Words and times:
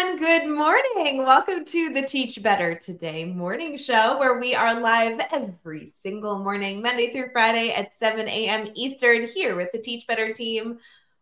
everyone. 0.00 0.18
Good 0.18 0.48
morning. 0.48 1.18
Welcome 1.18 1.64
to 1.64 1.90
the 1.92 2.02
Teach 2.02 2.42
Better 2.42 2.74
Today 2.74 3.24
morning 3.24 3.76
show, 3.76 4.18
where 4.18 4.38
we 4.38 4.54
are 4.54 4.80
live 4.80 5.20
every 5.32 5.86
single 5.86 6.38
morning, 6.38 6.80
Monday 6.80 7.12
through 7.12 7.30
Friday 7.32 7.70
at 7.70 7.98
7 7.98 8.26
a.m. 8.26 8.68
Eastern, 8.74 9.26
here 9.26 9.56
with 9.56 9.72
the 9.72 9.78
Teach 9.78 10.06
Better 10.06 10.32
team. 10.32 10.78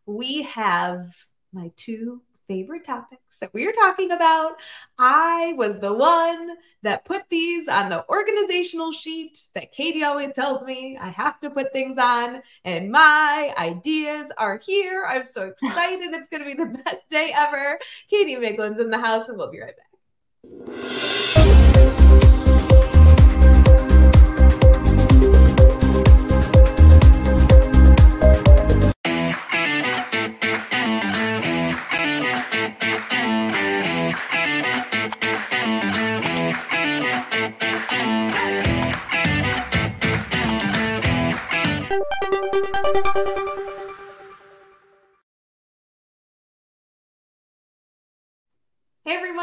We 0.07 0.43
have 0.43 1.15
my 1.53 1.73
two 1.77 2.21
favorite 2.49 2.85
topics 2.85 3.39
that 3.41 3.53
we 3.55 3.67
are 3.67 3.73
talking 3.73 4.11
about. 4.11 4.57
I 4.99 5.55
was 5.57 5.79
the 5.79 5.93
one 5.93 6.57
that 6.83 7.05
put 7.05 7.23
these 7.29 7.69
on 7.69 7.91
the 7.91 8.05
organizational 8.09 8.91
sheet 8.91 9.47
that 9.55 9.71
Katie 9.71 10.03
always 10.03 10.35
tells 10.35 10.65
me 10.65 10.99
I 11.01 11.09
have 11.09 11.39
to 11.41 11.51
put 11.51 11.73
things 11.73 11.99
on, 11.99 12.43
and 12.65 12.91
my 12.91 13.55
ideas 13.59 14.33
are 14.39 14.59
here. 14.59 15.07
I'm 15.09 15.25
so 15.25 15.43
excited. 15.63 16.15
it's 16.15 16.29
going 16.29 16.43
to 16.43 16.47
be 16.47 16.55
the 16.55 16.83
best 16.83 17.09
day 17.11 17.33
ever. 17.37 17.79
Katie 18.11 18.37
Miglin's 18.37 18.81
in 18.81 18.91
the 18.91 18.99
house, 18.99 19.29
and 19.29 19.37
we'll 19.37 19.51
be 19.51 19.61
right 19.61 19.75
back. 19.77 19.85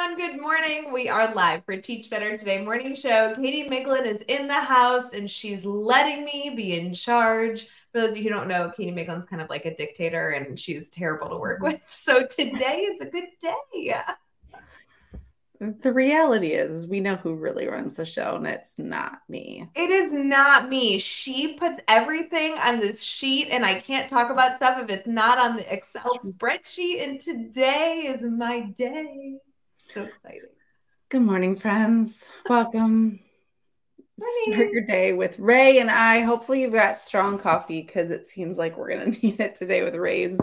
Everyone, 0.05 0.31
good 0.33 0.41
morning. 0.41 0.93
We 0.93 1.09
are 1.09 1.33
live 1.33 1.65
for 1.65 1.77
Teach 1.77 2.11
Better 2.11 2.37
Today 2.37 2.63
morning 2.63 2.95
show. 2.95 3.33
Katie 3.35 3.67
Miglin 3.67 4.05
is 4.05 4.21
in 4.27 4.47
the 4.47 4.53
house 4.53 5.13
and 5.13 5.29
she's 5.29 5.65
letting 5.65 6.23
me 6.25 6.53
be 6.55 6.77
in 6.77 6.93
charge. 6.93 7.63
For 7.91 8.01
those 8.01 8.11
of 8.11 8.17
you 8.17 8.23
who 8.23 8.29
don't 8.29 8.47
know, 8.47 8.71
Katie 8.75 8.91
Miglin's 8.91 9.25
kind 9.25 9.41
of 9.41 9.49
like 9.49 9.65
a 9.65 9.73
dictator 9.73 10.31
and 10.31 10.59
she's 10.59 10.91
terrible 10.91 11.29
to 11.29 11.37
work 11.37 11.61
with. 11.61 11.79
So 11.89 12.23
today 12.23 12.81
is 12.81 13.01
a 13.01 13.09
good 13.09 13.29
day. 13.39 13.95
The 15.59 15.91
reality 15.91 16.51
is, 16.51 16.85
we 16.85 16.99
know 16.99 17.15
who 17.15 17.33
really 17.33 17.67
runs 17.67 17.95
the 17.95 18.03
show, 18.03 18.35
and 18.35 18.45
it's 18.45 18.77
not 18.77 19.19
me. 19.29 19.69
It 19.73 19.89
is 19.89 20.11
not 20.11 20.67
me. 20.67 20.99
She 20.99 21.53
puts 21.53 21.79
everything 21.87 22.55
on 22.55 22.81
this 22.81 23.01
sheet, 23.01 23.47
and 23.49 23.65
I 23.65 23.79
can't 23.79 24.09
talk 24.09 24.29
about 24.29 24.57
stuff 24.57 24.83
if 24.83 24.89
it's 24.89 25.07
not 25.07 25.39
on 25.39 25.55
the 25.55 25.73
Excel 25.73 26.19
spreadsheet. 26.25 27.07
And 27.07 27.19
today 27.21 28.13
is 28.13 28.21
my 28.21 28.61
day. 28.77 29.39
So 29.93 30.03
exciting. 30.03 30.49
Good 31.09 31.21
morning, 31.21 31.55
friends. 31.55 32.31
Welcome. 32.49 33.19
Start 34.17 34.71
your 34.71 34.85
day 34.85 35.13
with 35.13 35.37
Rae 35.39 35.79
and 35.79 35.91
I. 35.91 36.21
Hopefully, 36.21 36.61
you've 36.61 36.73
got 36.73 36.99
strong 36.99 37.37
coffee 37.37 37.81
because 37.81 38.11
it 38.11 38.25
seems 38.25 38.57
like 38.57 38.77
we're 38.77 38.89
going 38.89 39.11
to 39.13 39.19
need 39.19 39.39
it 39.39 39.55
today 39.55 39.83
with 39.83 39.95
Rae's 39.95 40.41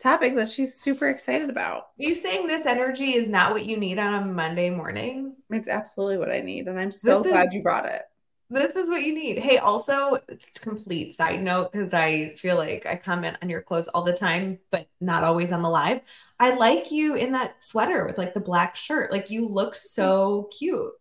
topics 0.00 0.36
that 0.36 0.48
she's 0.48 0.74
super 0.74 1.08
excited 1.08 1.50
about. 1.50 1.88
You 1.96 2.14
saying 2.14 2.46
this 2.46 2.66
energy 2.66 3.14
is 3.14 3.28
not 3.28 3.52
what 3.52 3.66
you 3.66 3.76
need 3.76 3.98
on 3.98 4.14
a 4.14 4.24
Monday 4.24 4.70
morning? 4.70 5.34
It's 5.50 5.68
absolutely 5.68 6.18
what 6.18 6.30
I 6.30 6.40
need. 6.40 6.68
And 6.68 6.78
I'm 6.78 6.92
so 6.92 7.22
this 7.22 7.32
glad 7.32 7.48
is, 7.48 7.54
you 7.54 7.62
brought 7.62 7.86
it. 7.86 8.02
This 8.50 8.74
is 8.76 8.88
what 8.88 9.02
you 9.02 9.14
need. 9.14 9.38
Hey, 9.38 9.58
also, 9.58 10.18
it's 10.28 10.50
complete 10.50 11.12
side 11.12 11.42
note 11.42 11.70
because 11.70 11.92
I 11.92 12.34
feel 12.36 12.56
like 12.56 12.86
I 12.86 12.96
comment 12.96 13.36
on 13.42 13.50
your 13.50 13.60
clothes 13.60 13.88
all 13.88 14.02
the 14.02 14.12
time, 14.12 14.58
but 14.70 14.88
not 15.00 15.22
always 15.22 15.52
on 15.52 15.60
the 15.60 15.68
live. 15.68 16.00
I 16.40 16.54
like 16.54 16.90
you 16.90 17.14
in 17.14 17.32
that 17.32 17.62
sweater 17.62 18.06
with 18.06 18.16
like 18.16 18.32
the 18.32 18.40
black 18.40 18.74
shirt. 18.74 19.12
Like 19.12 19.28
you 19.28 19.46
look 19.46 19.74
so 19.74 20.48
cute. 20.56 20.92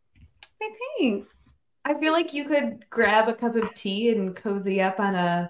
Hey, 0.59 0.67
thanks. 1.00 1.54
I 1.86 1.94
feel 1.94 2.12
like 2.12 2.34
you 2.34 2.44
could 2.44 2.86
grab 2.89 3.30
a 3.30 3.34
cup 3.34 3.56
of 3.56 3.73
tea 3.73 4.10
and 4.10 4.36
cozy 4.36 4.82
up 4.82 5.00
on 5.00 5.16
a 5.16 5.50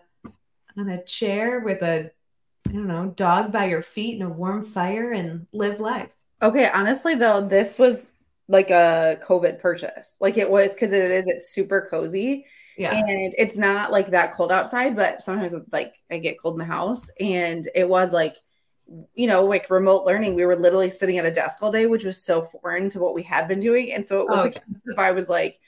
on 0.78 0.90
a 0.90 1.04
chair 1.04 1.62
with 1.62 1.82
a 1.82 2.12
I 2.68 2.72
don't 2.74 2.88
know, 2.88 3.08
dog 3.08 3.52
by 3.52 3.66
your 3.66 3.82
feet 3.82 4.22
and 4.22 4.30
a 4.30 4.34
warm 4.34 4.64
fire 4.64 5.14
and 5.14 5.48
live 5.52 5.80
life. 5.80 6.12
Okay, 6.44 6.70
honestly 6.70 7.16
though, 7.16 7.48
this 7.48 7.80
was 7.80 8.12
like 8.48 8.70
a 8.70 9.20
COVID 9.24 9.60
purchase. 9.60 10.18
Like 10.22 10.38
it 10.38 10.50
was 10.50 10.74
because 10.74 10.94
it 10.94 11.12
is, 11.12 11.28
it's 11.28 11.50
super 11.50 11.88
cozy. 11.90 12.46
Yeah. 12.78 12.94
And 12.94 13.34
it's 13.38 13.58
not 13.58 13.92
like 13.92 14.12
that 14.12 14.34
cold 14.34 14.52
outside, 14.52 14.96
but 14.96 15.22
sometimes 15.22 15.56
like 15.72 15.96
I 16.12 16.20
get 16.20 16.40
cold 16.40 16.56
in 16.56 16.60
the 16.60 16.66
house. 16.66 17.10
And 17.20 17.68
it 17.74 17.90
was 17.90 18.14
like, 18.14 18.38
you 19.16 19.28
know, 19.28 19.46
like 19.46 19.70
remote 19.70 20.06
learning, 20.06 20.36
we 20.36 20.46
were 20.46 20.56
literally 20.56 20.90
sitting 20.90 21.18
at 21.18 21.26
a 21.26 21.32
desk 21.32 21.62
all 21.62 21.72
day, 21.72 21.88
which 21.88 22.06
was 22.06 22.24
so 22.24 22.42
foreign 22.44 22.88
to 22.90 23.00
what 23.00 23.16
we 23.16 23.24
had 23.24 23.48
been 23.48 23.60
doing. 23.60 23.92
And 23.92 24.06
so 24.06 24.22
it 24.22 24.30
was 24.30 24.40
oh, 24.40 24.44
like 24.44 24.58
if 24.86 25.00
I 25.00 25.12
was 25.12 25.28
like, 25.28 25.60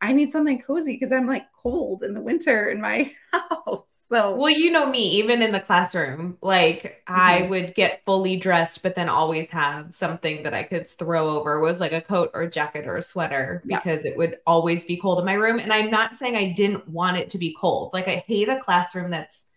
I 0.00 0.12
need 0.12 0.30
something 0.30 0.60
cozy 0.60 0.92
because 0.92 1.12
I'm 1.12 1.26
like 1.26 1.46
cold 1.52 2.02
in 2.04 2.14
the 2.14 2.20
winter 2.20 2.70
in 2.70 2.80
my 2.80 3.12
house. 3.32 3.82
So, 3.88 4.34
well, 4.36 4.50
you 4.50 4.70
know 4.70 4.88
me, 4.88 5.02
even 5.18 5.42
in 5.42 5.50
the 5.50 5.60
classroom, 5.60 6.38
like 6.40 7.02
mm-hmm. 7.08 7.20
I 7.20 7.42
would 7.42 7.74
get 7.74 8.02
fully 8.04 8.36
dressed, 8.36 8.82
but 8.82 8.94
then 8.94 9.08
always 9.08 9.48
have 9.48 9.96
something 9.96 10.44
that 10.44 10.54
I 10.54 10.62
could 10.62 10.86
throw 10.86 11.30
over 11.30 11.56
it 11.56 11.62
was 11.62 11.80
like 11.80 11.92
a 11.92 12.00
coat 12.00 12.30
or 12.32 12.42
a 12.42 12.50
jacket 12.50 12.86
or 12.86 12.96
a 12.96 13.02
sweater 13.02 13.62
because 13.66 14.04
yeah. 14.04 14.12
it 14.12 14.16
would 14.16 14.38
always 14.46 14.84
be 14.84 14.96
cold 14.96 15.18
in 15.18 15.24
my 15.24 15.34
room. 15.34 15.58
And 15.58 15.72
I'm 15.72 15.90
not 15.90 16.14
saying 16.14 16.36
I 16.36 16.52
didn't 16.52 16.88
want 16.88 17.16
it 17.16 17.30
to 17.30 17.38
be 17.38 17.56
cold. 17.58 17.90
Like 17.92 18.06
I 18.06 18.24
hate 18.26 18.48
a 18.48 18.60
classroom 18.60 19.10
that's 19.10 19.48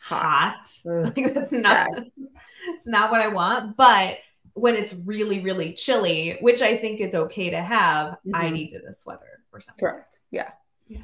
hot. 0.00 0.66
hot. 0.66 0.80
Like 0.84 1.34
that's 1.34 1.52
not, 1.52 1.88
yes. 1.94 2.10
it's 2.68 2.86
not 2.86 3.10
what 3.10 3.20
I 3.20 3.28
want. 3.28 3.76
But 3.76 4.18
when 4.60 4.74
it's 4.74 4.94
really, 5.04 5.40
really 5.40 5.72
chilly, 5.72 6.36
which 6.40 6.60
I 6.60 6.76
think 6.76 7.00
is 7.00 7.14
okay 7.14 7.50
to 7.50 7.62
have, 7.62 8.12
mm-hmm. 8.12 8.34
I 8.34 8.50
needed 8.50 8.82
a 8.84 8.94
sweater 8.94 9.42
or 9.52 9.60
something. 9.60 9.80
Correct. 9.80 10.18
Yeah. 10.30 10.50
Yeah. 10.86 11.00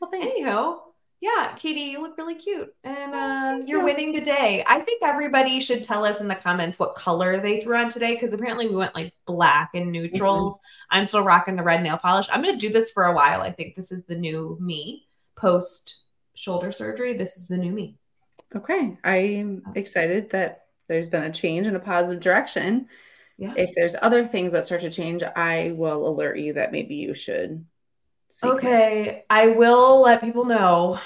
Well, 0.00 0.10
anyhow, 0.14 0.80
yeah, 1.20 1.54
Katie, 1.56 1.80
you 1.80 2.00
look 2.00 2.16
really 2.16 2.36
cute, 2.36 2.72
and 2.84 3.14
uh, 3.14 3.66
you're 3.66 3.80
you. 3.80 3.84
winning 3.84 4.12
the 4.12 4.20
day. 4.20 4.62
I 4.68 4.80
think 4.80 5.02
everybody 5.02 5.58
should 5.58 5.82
tell 5.82 6.04
us 6.04 6.20
in 6.20 6.28
the 6.28 6.34
comments 6.36 6.78
what 6.78 6.94
color 6.94 7.40
they 7.40 7.60
threw 7.60 7.76
on 7.76 7.88
today, 7.88 8.14
because 8.14 8.32
apparently 8.32 8.68
we 8.68 8.76
went 8.76 8.94
like 8.94 9.12
black 9.26 9.70
and 9.74 9.90
neutrals. 9.90 10.54
Mm-hmm. 10.56 10.98
I'm 10.98 11.06
still 11.06 11.24
rocking 11.24 11.56
the 11.56 11.64
red 11.64 11.82
nail 11.82 11.98
polish. 11.98 12.28
I'm 12.30 12.42
gonna 12.42 12.56
do 12.56 12.68
this 12.68 12.92
for 12.92 13.06
a 13.06 13.14
while. 13.14 13.40
I 13.40 13.50
think 13.50 13.74
this 13.74 13.90
is 13.90 14.04
the 14.04 14.14
new 14.14 14.56
me 14.60 15.08
post 15.34 16.04
shoulder 16.34 16.70
surgery. 16.70 17.14
This 17.14 17.36
is 17.36 17.48
the 17.48 17.56
new 17.56 17.72
me. 17.72 17.96
Okay, 18.54 18.96
I'm 19.02 19.64
excited 19.74 20.30
that 20.30 20.67
there's 20.88 21.08
been 21.08 21.24
a 21.24 21.32
change 21.32 21.66
in 21.66 21.76
a 21.76 21.80
positive 21.80 22.22
direction. 22.22 22.88
Yeah. 23.36 23.54
If 23.56 23.70
there's 23.76 23.94
other 24.02 24.24
things 24.24 24.52
that 24.52 24.64
start 24.64 24.80
to 24.80 24.90
change, 24.90 25.22
I 25.22 25.72
will 25.76 26.08
alert 26.08 26.38
you 26.38 26.54
that 26.54 26.72
maybe 26.72 26.96
you 26.96 27.14
should 27.14 27.64
Okay, 28.42 29.24
I 29.30 29.48
will 29.48 30.02
let 30.02 30.20
people 30.20 30.44
know. 30.44 31.00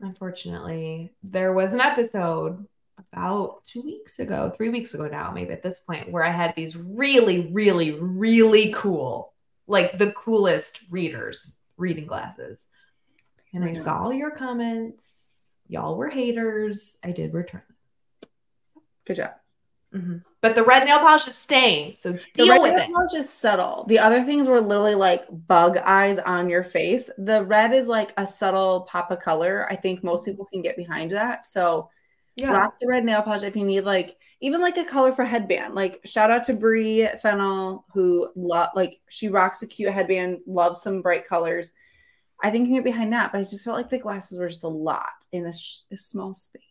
Unfortunately, 0.00 1.12
there 1.22 1.52
was 1.52 1.72
an 1.72 1.80
episode 1.80 2.66
about 2.98 3.64
two 3.64 3.82
weeks 3.82 4.18
ago, 4.18 4.52
three 4.56 4.70
weeks 4.70 4.94
ago 4.94 5.06
now, 5.06 5.30
maybe 5.30 5.52
at 5.52 5.62
this 5.62 5.78
point, 5.78 6.10
where 6.10 6.24
I 6.24 6.30
had 6.30 6.54
these 6.54 6.76
really, 6.76 7.52
really, 7.52 7.92
really 7.92 8.72
cool, 8.74 9.32
like 9.66 9.98
the 9.98 10.12
coolest 10.12 10.80
readers, 10.90 11.58
reading 11.76 12.06
glasses. 12.06 12.66
And 13.54 13.64
I 13.64 13.74
saw 13.74 14.10
your 14.10 14.30
comments. 14.30 15.12
Y'all 15.68 15.96
were 15.96 16.08
haters. 16.08 16.98
I 17.04 17.12
did 17.12 17.34
return 17.34 17.62
them. 17.68 17.76
Good 19.04 19.16
job. 19.16 19.32
Mm-hmm. 19.94 20.18
But 20.40 20.54
the 20.54 20.64
red 20.64 20.86
nail 20.86 20.98
polish 20.98 21.28
is 21.28 21.36
staying. 21.36 21.96
So 21.96 22.12
deal 22.34 22.46
the 22.46 22.50
red 22.52 22.62
with 22.62 22.72
nail 22.72 22.80
it. 22.80 22.92
polish 22.92 23.14
is 23.14 23.30
subtle. 23.30 23.84
The 23.88 23.98
other 23.98 24.24
things 24.24 24.48
were 24.48 24.60
literally 24.60 24.94
like 24.94 25.26
bug 25.46 25.76
eyes 25.76 26.18
on 26.18 26.48
your 26.48 26.64
face. 26.64 27.10
The 27.18 27.44
red 27.44 27.72
is 27.72 27.88
like 27.88 28.12
a 28.16 28.26
subtle 28.26 28.82
pop 28.82 29.10
of 29.10 29.20
color. 29.20 29.66
I 29.70 29.76
think 29.76 30.02
most 30.02 30.24
people 30.24 30.46
can 30.46 30.62
get 30.62 30.76
behind 30.76 31.10
that. 31.12 31.44
So 31.44 31.90
yeah. 32.36 32.52
rock 32.52 32.76
the 32.80 32.88
red 32.88 33.04
nail 33.04 33.22
polish 33.22 33.42
if 33.42 33.54
you 33.54 33.64
need 33.64 33.82
like 33.82 34.16
even 34.40 34.60
like 34.60 34.78
a 34.78 34.84
colorful 34.84 35.26
headband. 35.26 35.74
Like 35.74 36.00
shout 36.04 36.30
out 36.30 36.44
to 36.44 36.54
Brie 36.54 37.06
Fennel 37.20 37.84
who 37.92 38.30
love 38.34 38.70
like 38.74 39.00
she 39.08 39.28
rocks 39.28 39.62
a 39.62 39.66
cute 39.66 39.92
headband, 39.92 40.38
loves 40.46 40.80
some 40.80 41.02
bright 41.02 41.26
colors. 41.26 41.70
I 42.42 42.50
think 42.50 42.62
you 42.62 42.74
can 42.74 42.82
get 42.82 42.92
behind 42.92 43.12
that, 43.12 43.30
but 43.30 43.38
I 43.38 43.42
just 43.42 43.64
felt 43.64 43.76
like 43.76 43.90
the 43.90 43.98
glasses 43.98 44.38
were 44.38 44.48
just 44.48 44.64
a 44.64 44.68
lot 44.68 45.12
in 45.30 45.46
a, 45.46 45.52
sh- 45.52 45.82
a 45.92 45.96
small 45.96 46.34
space. 46.34 46.62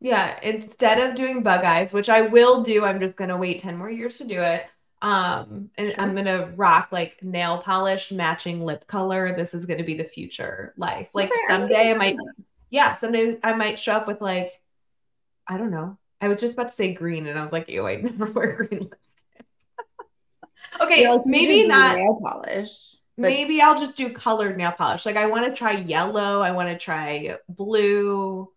Yeah, 0.00 0.38
instead 0.42 0.98
of 0.98 1.16
doing 1.16 1.42
bug 1.42 1.64
eyes, 1.64 1.92
which 1.92 2.08
I 2.08 2.22
will 2.22 2.62
do, 2.62 2.84
I'm 2.84 3.00
just 3.00 3.16
gonna 3.16 3.36
wait 3.36 3.58
10 3.58 3.76
more 3.76 3.90
years 3.90 4.18
to 4.18 4.24
do 4.24 4.40
it. 4.40 4.66
Um, 5.02 5.70
and 5.76 5.92
sure. 5.92 6.00
I'm 6.00 6.14
gonna 6.14 6.52
rock 6.56 6.88
like 6.90 7.22
nail 7.22 7.58
polish 7.58 8.10
matching 8.10 8.64
lip 8.64 8.86
color. 8.86 9.34
This 9.36 9.54
is 9.54 9.66
gonna 9.66 9.84
be 9.84 9.94
the 9.94 10.04
future 10.04 10.74
life. 10.76 11.10
Like 11.14 11.30
okay, 11.30 11.40
someday 11.48 11.88
I, 11.88 11.92
I 11.92 11.94
might, 11.94 12.16
yeah, 12.70 12.92
someday 12.92 13.36
I 13.42 13.54
might 13.54 13.78
show 13.78 13.92
up 13.92 14.06
with 14.06 14.20
like, 14.20 14.60
I 15.46 15.56
don't 15.56 15.70
know. 15.70 15.98
I 16.20 16.28
was 16.28 16.40
just 16.40 16.54
about 16.54 16.68
to 16.68 16.74
say 16.74 16.92
green, 16.92 17.26
and 17.26 17.38
I 17.38 17.42
was 17.42 17.52
like, 17.52 17.68
ew, 17.68 17.86
I 17.86 17.96
never 18.02 18.26
wear 18.26 18.54
green 18.54 18.90
lipstick. 18.90 19.46
okay, 20.80 21.02
yeah, 21.02 21.12
like 21.12 21.26
maybe 21.26 21.66
not 21.66 21.96
nail 21.96 22.18
polish. 22.20 22.96
But... 23.16 23.30
Maybe 23.30 23.60
I'll 23.60 23.78
just 23.78 23.96
do 23.96 24.12
colored 24.12 24.56
nail 24.56 24.72
polish. 24.72 25.06
Like 25.06 25.16
I 25.16 25.26
want 25.26 25.46
to 25.46 25.52
try 25.52 25.72
yellow. 25.72 26.40
I 26.40 26.52
want 26.52 26.68
to 26.68 26.78
try 26.78 27.36
blue 27.48 28.48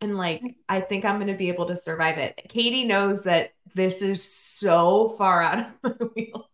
and 0.00 0.16
like 0.16 0.42
I 0.68 0.80
think 0.80 1.04
I'm 1.04 1.16
going 1.16 1.28
to 1.28 1.34
be 1.34 1.48
able 1.48 1.66
to 1.66 1.76
survive 1.76 2.18
it. 2.18 2.40
Katie 2.48 2.84
knows 2.84 3.22
that 3.22 3.52
this 3.74 4.02
is 4.02 4.22
so 4.22 5.14
far 5.18 5.42
out 5.42 5.58
of 5.58 5.66
my 5.82 6.06
wheel. 6.16 6.50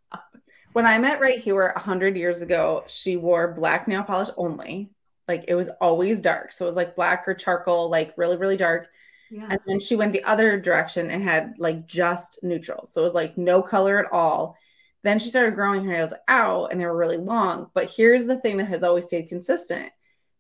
When 0.73 0.87
I 0.87 0.99
met 0.99 1.21
Rae 1.21 1.39
Hughart 1.39 1.75
100 1.77 2.17
years 2.17 2.41
ago, 2.41 2.85
she 2.87 3.17
wore 3.17 3.53
black 3.53 3.87
nail 3.87 4.03
polish 4.03 4.31
only. 4.37 4.91
Like 5.29 5.45
it 5.49 5.55
was 5.55 5.69
always 5.81 6.21
dark. 6.21 6.53
So 6.53 6.65
it 6.65 6.67
was 6.67 6.77
like 6.77 6.97
black 6.97 7.29
or 7.29 7.35
charcoal, 7.35 7.91
like 7.91 8.15
really, 8.17 8.37
really 8.37 8.57
dark. 8.57 8.89
Yeah. 9.31 9.47
And 9.51 9.61
then 9.67 9.81
she 9.81 9.97
went 9.97 10.13
the 10.13 10.25
other 10.25 10.59
direction 10.61 11.11
and 11.11 11.23
had 11.23 11.55
like 11.59 11.87
just 11.87 12.39
neutral. 12.43 12.85
So 12.85 13.01
it 13.01 13.05
was 13.05 13.15
like 13.15 13.37
no 13.37 13.63
color 13.63 13.99
at 13.99 14.13
all. 14.13 14.57
Then 15.05 15.19
she 15.19 15.29
started 15.29 15.55
growing 15.55 15.85
her 15.85 15.93
nails 15.93 16.15
out 16.29 16.71
and 16.71 16.81
they 16.81 16.87
were 16.87 16.97
really 16.97 17.17
long. 17.17 17.71
But 17.75 17.91
here's 17.95 18.27
the 18.27 18.37
thing 18.37 18.59
that 18.59 18.69
has 18.69 18.83
always 18.83 19.07
stayed 19.07 19.29
consistent 19.29 19.91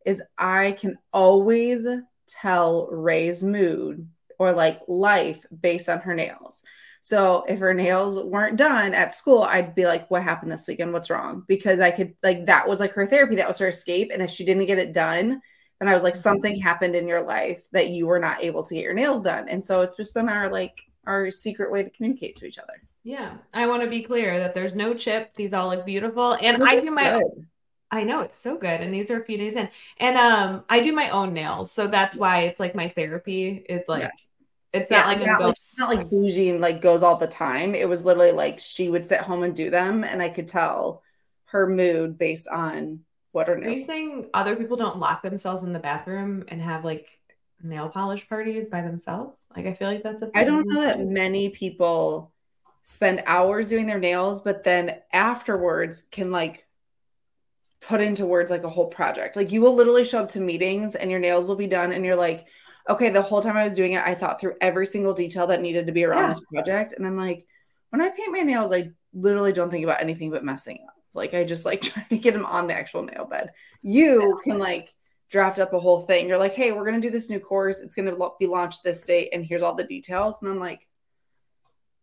is 0.04 0.22
I 0.36 0.72
can 0.72 0.98
always 1.12 1.86
tell 2.40 2.86
Rae's 2.88 3.44
mood 3.44 4.08
or 4.38 4.52
like 4.52 4.80
life 4.88 5.44
based 5.60 5.88
on 5.88 6.00
her 6.00 6.14
nails. 6.14 6.62
So 7.02 7.44
if 7.48 7.58
her 7.58 7.74
nails 7.74 8.18
weren't 8.18 8.56
done 8.56 8.94
at 8.94 9.12
school, 9.12 9.42
I'd 9.42 9.74
be 9.74 9.86
like, 9.86 10.08
what 10.10 10.22
happened 10.22 10.52
this 10.52 10.68
weekend? 10.68 10.92
What's 10.92 11.10
wrong? 11.10 11.44
Because 11.48 11.80
I 11.80 11.90
could 11.90 12.14
like 12.22 12.46
that 12.46 12.68
was 12.68 12.78
like 12.80 12.92
her 12.92 13.06
therapy, 13.06 13.36
that 13.36 13.48
was 13.48 13.58
her 13.58 13.68
escape. 13.68 14.10
And 14.12 14.22
if 14.22 14.30
she 14.30 14.44
didn't 14.44 14.66
get 14.66 14.78
it 14.78 14.92
done, 14.92 15.40
then 15.80 15.88
I 15.88 15.94
was 15.94 16.04
like, 16.04 16.14
mm-hmm. 16.14 16.22
something 16.22 16.60
happened 16.60 16.94
in 16.94 17.08
your 17.08 17.22
life 17.22 17.62
that 17.72 17.90
you 17.90 18.06
were 18.06 18.20
not 18.20 18.44
able 18.44 18.62
to 18.62 18.74
get 18.74 18.84
your 18.84 18.94
nails 18.94 19.24
done. 19.24 19.48
And 19.48 19.64
so 19.64 19.80
it's 19.80 19.96
just 19.96 20.14
been 20.14 20.28
our 20.28 20.48
like 20.48 20.80
our 21.04 21.32
secret 21.32 21.72
way 21.72 21.82
to 21.82 21.90
communicate 21.90 22.36
to 22.36 22.46
each 22.46 22.58
other. 22.58 22.80
Yeah. 23.02 23.38
I 23.52 23.66
want 23.66 23.82
to 23.82 23.90
be 23.90 24.02
clear 24.02 24.38
that 24.38 24.54
there's 24.54 24.74
no 24.74 24.94
chip. 24.94 25.34
These 25.34 25.52
all 25.52 25.70
look 25.70 25.84
beautiful. 25.84 26.36
And 26.40 26.62
I 26.62 26.78
do 26.78 26.90
my 26.92 27.10
good. 27.10 27.46
I 27.92 28.04
know 28.04 28.20
it's 28.20 28.38
so 28.38 28.56
good. 28.56 28.80
And 28.80 28.92
these 28.92 29.10
are 29.10 29.20
a 29.20 29.24
few 29.24 29.36
days 29.36 29.54
in. 29.54 29.68
And 29.98 30.16
um 30.16 30.64
I 30.68 30.80
do 30.80 30.92
my 30.92 31.10
own 31.10 31.34
nails. 31.34 31.70
So 31.70 31.86
that's 31.86 32.16
why 32.16 32.42
it's 32.44 32.58
like 32.58 32.74
my 32.74 32.88
therapy 32.88 33.64
is 33.68 33.86
like 33.86 34.02
yes. 34.02 34.26
it's 34.72 34.90
yeah, 34.90 34.98
not 34.98 35.06
like 35.06 35.26
not, 35.26 35.40
like, 35.40 35.56
not 35.78 35.94
like 35.94 36.10
bougie 36.10 36.50
and 36.50 36.60
like 36.60 36.80
goes 36.80 37.02
all 37.02 37.16
the 37.16 37.26
time. 37.26 37.74
It 37.74 37.88
was 37.88 38.04
literally 38.04 38.32
like 38.32 38.58
she 38.58 38.88
would 38.88 39.04
sit 39.04 39.20
home 39.20 39.42
and 39.42 39.54
do 39.54 39.68
them 39.68 40.04
and 40.04 40.22
I 40.22 40.30
could 40.30 40.48
tell 40.48 41.02
her 41.46 41.68
mood 41.68 42.16
based 42.16 42.48
on 42.48 43.00
what 43.32 43.48
her 43.48 43.56
nails. 43.56 43.76
Are 43.76 43.78
you 43.78 43.84
saying 43.84 44.30
other 44.32 44.56
people 44.56 44.78
don't 44.78 44.98
lock 44.98 45.22
themselves 45.22 45.62
in 45.62 45.74
the 45.74 45.78
bathroom 45.78 46.44
and 46.48 46.62
have 46.62 46.86
like 46.86 47.18
nail 47.62 47.90
polish 47.90 48.26
parties 48.26 48.68
by 48.70 48.80
themselves? 48.80 49.48
Like 49.54 49.66
I 49.66 49.74
feel 49.74 49.88
like 49.88 50.02
that's 50.02 50.22
a 50.22 50.30
I 50.34 50.44
don't 50.44 50.66
know 50.66 50.80
that 50.80 51.00
many 51.00 51.50
people 51.50 52.32
spend 52.80 53.22
hours 53.26 53.68
doing 53.68 53.86
their 53.86 53.98
nails, 53.98 54.40
but 54.40 54.64
then 54.64 54.96
afterwards 55.12 56.02
can 56.10 56.30
like 56.30 56.66
put 57.82 58.00
into 58.00 58.26
words 58.26 58.50
like 58.50 58.64
a 58.64 58.68
whole 58.68 58.86
project. 58.86 59.36
Like 59.36 59.52
you 59.52 59.60
will 59.60 59.74
literally 59.74 60.04
show 60.04 60.22
up 60.22 60.30
to 60.30 60.40
meetings 60.40 60.94
and 60.94 61.10
your 61.10 61.20
nails 61.20 61.48
will 61.48 61.56
be 61.56 61.66
done 61.66 61.92
and 61.92 62.04
you're 62.04 62.16
like, 62.16 62.46
okay, 62.88 63.10
the 63.10 63.22
whole 63.22 63.42
time 63.42 63.56
I 63.56 63.64
was 63.64 63.74
doing 63.74 63.92
it, 63.92 64.02
I 64.04 64.14
thought 64.14 64.40
through 64.40 64.54
every 64.60 64.86
single 64.86 65.12
detail 65.12 65.46
that 65.48 65.60
needed 65.60 65.86
to 65.86 65.92
be 65.92 66.04
around 66.04 66.22
yeah. 66.22 66.28
this 66.28 66.44
project. 66.52 66.94
And 66.96 67.06
I'm 67.06 67.16
like, 67.16 67.46
when 67.90 68.00
I 68.00 68.08
paint 68.08 68.32
my 68.32 68.40
nails, 68.40 68.72
I 68.72 68.90
literally 69.12 69.52
don't 69.52 69.70
think 69.70 69.84
about 69.84 70.00
anything 70.00 70.30
but 70.30 70.44
messing 70.44 70.78
up. 70.86 70.94
Like 71.14 71.34
I 71.34 71.44
just 71.44 71.64
like 71.64 71.80
try 71.82 72.04
to 72.04 72.18
get 72.18 72.34
them 72.34 72.46
on 72.46 72.66
the 72.66 72.74
actual 72.74 73.02
nail 73.02 73.24
bed. 73.24 73.50
You 73.82 74.40
can 74.42 74.58
like 74.58 74.92
draft 75.30 75.58
up 75.58 75.72
a 75.72 75.78
whole 75.78 76.02
thing. 76.02 76.28
You're 76.28 76.38
like, 76.38 76.54
hey, 76.54 76.72
we're 76.72 76.84
gonna 76.84 77.00
do 77.00 77.10
this 77.10 77.30
new 77.30 77.40
course. 77.40 77.80
It's 77.80 77.94
gonna 77.94 78.16
be 78.38 78.46
launched 78.46 78.84
this 78.84 79.02
date, 79.02 79.30
and 79.32 79.44
here's 79.44 79.62
all 79.62 79.74
the 79.74 79.84
details. 79.84 80.42
And 80.42 80.50
I'm 80.50 80.60
like, 80.60 80.88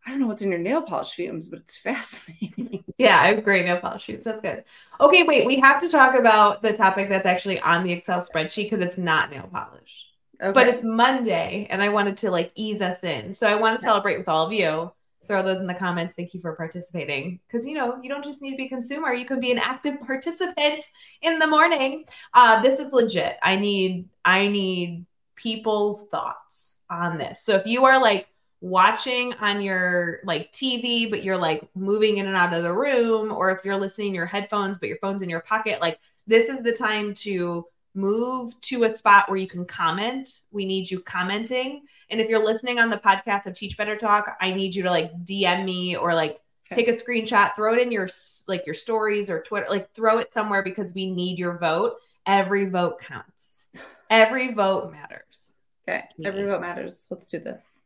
I 0.09 0.13
don't 0.13 0.21
know 0.21 0.27
what's 0.27 0.41
in 0.41 0.49
your 0.49 0.59
nail 0.59 0.81
polish 0.81 1.11
fumes, 1.11 1.49
but 1.49 1.59
it's 1.59 1.77
fascinating. 1.77 2.83
yeah, 2.97 3.21
I 3.21 3.27
have 3.27 3.43
great 3.43 3.63
nail 3.63 3.77
polish 3.77 4.05
fumes. 4.05 4.25
That's 4.25 4.41
good. 4.41 4.63
Okay, 4.99 5.21
wait, 5.21 5.45
we 5.45 5.59
have 5.59 5.79
to 5.81 5.87
talk 5.87 6.17
about 6.17 6.63
the 6.63 6.73
topic 6.73 7.09
that's 7.09 7.27
actually 7.27 7.59
on 7.59 7.83
the 7.83 7.91
Excel 7.91 8.19
spreadsheet 8.19 8.71
because 8.71 8.83
it's 8.83 8.97
not 8.97 9.29
nail 9.29 9.47
polish. 9.51 10.07
Okay. 10.41 10.51
But 10.51 10.67
it's 10.67 10.83
Monday 10.83 11.67
and 11.69 11.79
I 11.79 11.89
wanted 11.89 12.17
to 12.17 12.31
like 12.31 12.51
ease 12.55 12.81
us 12.81 13.03
in. 13.03 13.35
So 13.35 13.47
I 13.47 13.53
want 13.53 13.77
to 13.77 13.85
celebrate 13.85 14.17
with 14.17 14.27
all 14.27 14.47
of 14.47 14.51
you. 14.51 14.91
Throw 15.27 15.43
those 15.43 15.59
in 15.59 15.67
the 15.67 15.75
comments. 15.75 16.15
Thank 16.15 16.33
you 16.33 16.41
for 16.41 16.55
participating. 16.55 17.39
Because 17.47 17.67
you 17.67 17.75
know, 17.75 17.99
you 18.01 18.09
don't 18.09 18.23
just 18.23 18.41
need 18.41 18.51
to 18.51 18.57
be 18.57 18.65
a 18.65 18.69
consumer, 18.69 19.13
you 19.13 19.25
can 19.27 19.39
be 19.39 19.51
an 19.51 19.59
active 19.59 19.99
participant 19.99 20.89
in 21.21 21.37
the 21.37 21.45
morning. 21.45 22.05
Uh, 22.33 22.63
this 22.63 22.79
is 22.79 22.91
legit. 22.91 23.37
I 23.43 23.57
need 23.57 24.09
I 24.25 24.47
need 24.47 25.05
people's 25.35 26.07
thoughts 26.09 26.77
on 26.89 27.19
this. 27.19 27.41
So 27.41 27.53
if 27.53 27.67
you 27.67 27.85
are 27.85 28.01
like 28.01 28.27
watching 28.61 29.33
on 29.35 29.61
your 29.61 30.19
like 30.23 30.51
TV, 30.51 31.09
but 31.09 31.23
you're 31.23 31.37
like 31.37 31.67
moving 31.75 32.17
in 32.17 32.27
and 32.27 32.35
out 32.35 32.53
of 32.53 32.63
the 32.63 32.73
room, 32.73 33.31
or 33.31 33.51
if 33.51 33.63
you're 33.63 33.77
listening 33.77 34.13
your 34.13 34.25
headphones, 34.25 34.79
but 34.79 34.89
your 34.89 34.97
phone's 34.97 35.21
in 35.21 35.29
your 35.29 35.41
pocket, 35.41 35.79
like 35.79 35.99
this 36.27 36.49
is 36.49 36.61
the 36.61 36.73
time 36.73 37.13
to 37.13 37.65
move 37.95 38.59
to 38.61 38.83
a 38.83 38.89
spot 38.89 39.29
where 39.29 39.37
you 39.37 39.47
can 39.47 39.65
comment. 39.65 40.41
We 40.51 40.65
need 40.65 40.89
you 40.89 40.99
commenting. 40.99 41.83
And 42.09 42.19
if 42.19 42.29
you're 42.29 42.43
listening 42.43 42.79
on 42.79 42.89
the 42.89 42.97
podcast 42.97 43.45
of 43.45 43.53
Teach 43.53 43.77
Better 43.77 43.95
Talk, 43.95 44.37
I 44.41 44.51
need 44.51 44.75
you 44.75 44.83
to 44.83 44.89
like 44.89 45.11
DM 45.23 45.65
me 45.65 45.95
or 45.95 46.13
like 46.13 46.39
okay. 46.71 46.83
take 46.83 46.87
a 46.87 46.97
screenshot, 46.97 47.55
throw 47.55 47.73
it 47.73 47.79
in 47.79 47.91
your 47.91 48.07
like 48.47 48.65
your 48.65 48.75
stories 48.75 49.29
or 49.29 49.41
Twitter, 49.41 49.67
like 49.69 49.93
throw 49.93 50.19
it 50.19 50.33
somewhere 50.33 50.63
because 50.63 50.93
we 50.93 51.11
need 51.11 51.37
your 51.39 51.57
vote. 51.57 51.95
Every 52.25 52.65
vote 52.65 52.99
counts. 52.99 53.67
Every 54.09 54.53
vote 54.53 54.91
matters. 54.91 55.53
Okay. 55.87 56.03
Every 56.23 56.45
vote 56.45 56.61
matters. 56.61 57.05
Let's 57.09 57.29
do 57.29 57.39
this. 57.39 57.81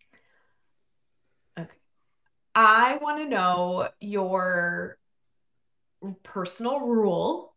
I 2.55 2.97
want 3.01 3.19
to 3.19 3.25
know 3.25 3.89
your 3.99 4.97
personal 6.23 6.81
rule 6.81 7.53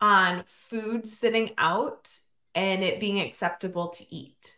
on 0.00 0.44
food 0.46 1.06
sitting 1.06 1.50
out 1.58 2.10
and 2.54 2.82
it 2.82 3.00
being 3.00 3.20
acceptable 3.20 3.88
to 3.88 4.14
eat. 4.14 4.56